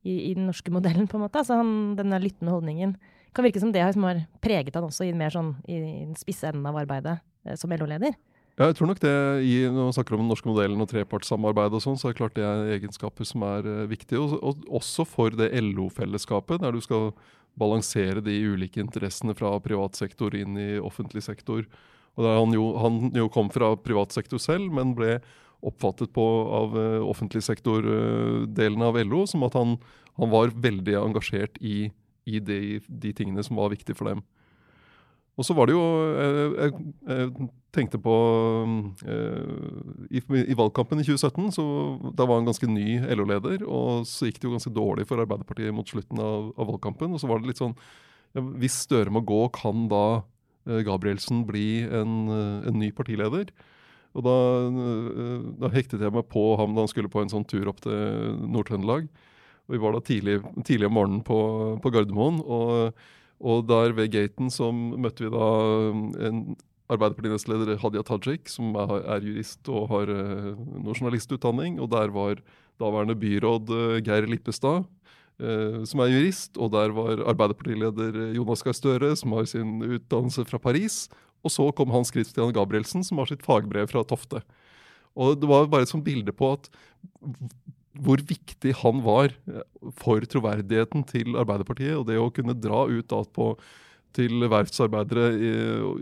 [0.09, 1.43] i, i den norske modellen, på en måte.
[1.43, 2.97] Altså han, denne lyttende holdningen.
[3.37, 6.49] Kan virke som det som har preget han også i, mer sånn, i den spisse
[6.49, 8.16] enden av arbeidet eh, som LO-leder.
[8.57, 9.12] Ja, jeg tror nok det,
[9.45, 12.20] i, Når man snakker om den norske modellen og trepartssamarbeid, og sånn, så er det
[12.22, 14.22] klart det er egenskaper som er uh, viktige.
[14.22, 17.11] Og, og, også for det LO-fellesskapet, der du skal
[17.61, 21.66] balansere de ulike interessene fra privat sektor inn i offentlig sektor.
[22.16, 25.18] Og der han, jo, han jo kom fra privat sektor selv, men ble
[25.66, 26.24] oppfattet på
[26.57, 29.76] av uh, offentlig sektor-delen av LO som at han,
[30.16, 31.91] han var veldig engasjert i,
[32.27, 34.24] i de, de tingene som var viktige for dem.
[35.37, 35.85] Og så var det jo
[36.16, 38.12] Jeg, jeg, jeg tenkte på
[38.64, 41.64] uh, i, i, valgkampen i 2017, så
[42.16, 43.66] da var han ganske ny LO-leder.
[43.68, 47.12] Og så gikk det jo ganske dårlig for Arbeiderpartiet mot slutten av, av valgkampen.
[47.12, 47.77] Og så var det litt sånn
[48.33, 50.07] ja, Hvis Støre må gå, kan da
[50.66, 53.53] Gabrielsen bli en, en, ny partileder?
[54.16, 54.37] Og da,
[55.61, 58.41] da, hektet jeg meg på ham da han skulle på en sånn tur opp til
[58.49, 59.11] Nord-Trøndelag.
[59.67, 61.39] Vi var da tidlig, tidlig om morgenen på,
[61.83, 62.43] på Gardermoen.
[62.45, 62.97] og
[63.45, 65.49] og der ved gaten så møtte vi da
[66.29, 66.57] en
[66.87, 71.81] Arbeiderparti-nestleder Hadia Tajik, som er, er, jurist og har uh, noe journalistutdanning.
[71.83, 72.41] Og der var
[72.81, 74.87] daværende byråd uh, Geir Lippestad,
[75.43, 76.55] uh, som er jurist.
[76.57, 81.09] Og der var Arbeiderpartileder Jonas Gahr Støre, som har sin utdannelse fra Paris.
[81.45, 84.45] Og så kom Hans Christian Gabrielsen, som har sitt fagbrev fra Tofte.
[85.19, 86.71] Og det var bare et sånt bilde på at
[88.03, 89.34] hvor viktig han var
[89.99, 91.97] for troverdigheten til Arbeiderpartiet.
[91.99, 93.53] Og det å kunne dra ut da på,
[94.16, 95.53] til verftsarbeidere i,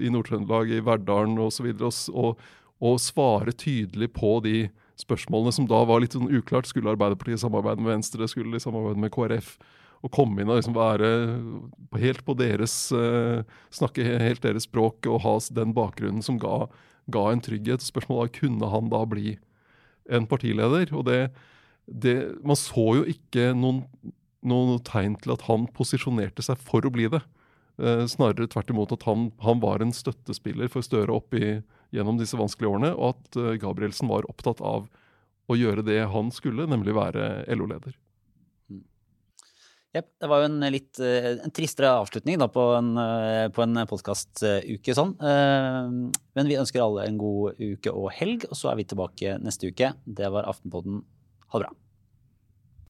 [0.06, 1.70] i Nord-Trøndelag, i Verdalen osv.
[1.74, 2.42] Og, og,
[2.84, 4.68] og svare tydelig på de
[5.00, 6.68] spørsmålene som da var litt sånn uklart.
[6.70, 8.28] Skulle Arbeiderpartiet samarbeide med Venstre?
[8.30, 9.56] Skulle de samarbeide med KrF?
[10.04, 11.08] Å komme inn og liksom være
[11.96, 13.40] helt på deres uh,
[13.72, 16.66] Snakke helt deres språk og ha den bakgrunnen som ga,
[17.08, 17.80] ga en trygghet.
[17.80, 19.38] Spørsmålet var kunne han da bli
[20.12, 20.92] en partileder.
[20.92, 21.32] Og det,
[21.86, 23.82] det, man så jo ikke noen,
[24.44, 27.20] noen, tegn til at han posisjonerte seg for å bli det.
[27.82, 31.58] Eh, snarere tvert imot at han, han, var en støttespiller for Støre opp i,
[31.94, 34.88] gjennom disse vanskelige årene, og at eh, Gabrielsen var opptatt av
[35.44, 37.98] å gjøre det han skulle, nemlig være LO-leder.
[39.94, 42.88] Yep, det var jo en litt en tristere avslutning da, på en,
[43.54, 45.12] på en podkastuke sånn.
[45.22, 49.70] Men vi ønsker alle en god uke og helg, og så er vi tilbake neste
[49.70, 49.92] uke.
[50.02, 51.04] Det var Aftenpodden.
[51.54, 51.83] Ha det bra.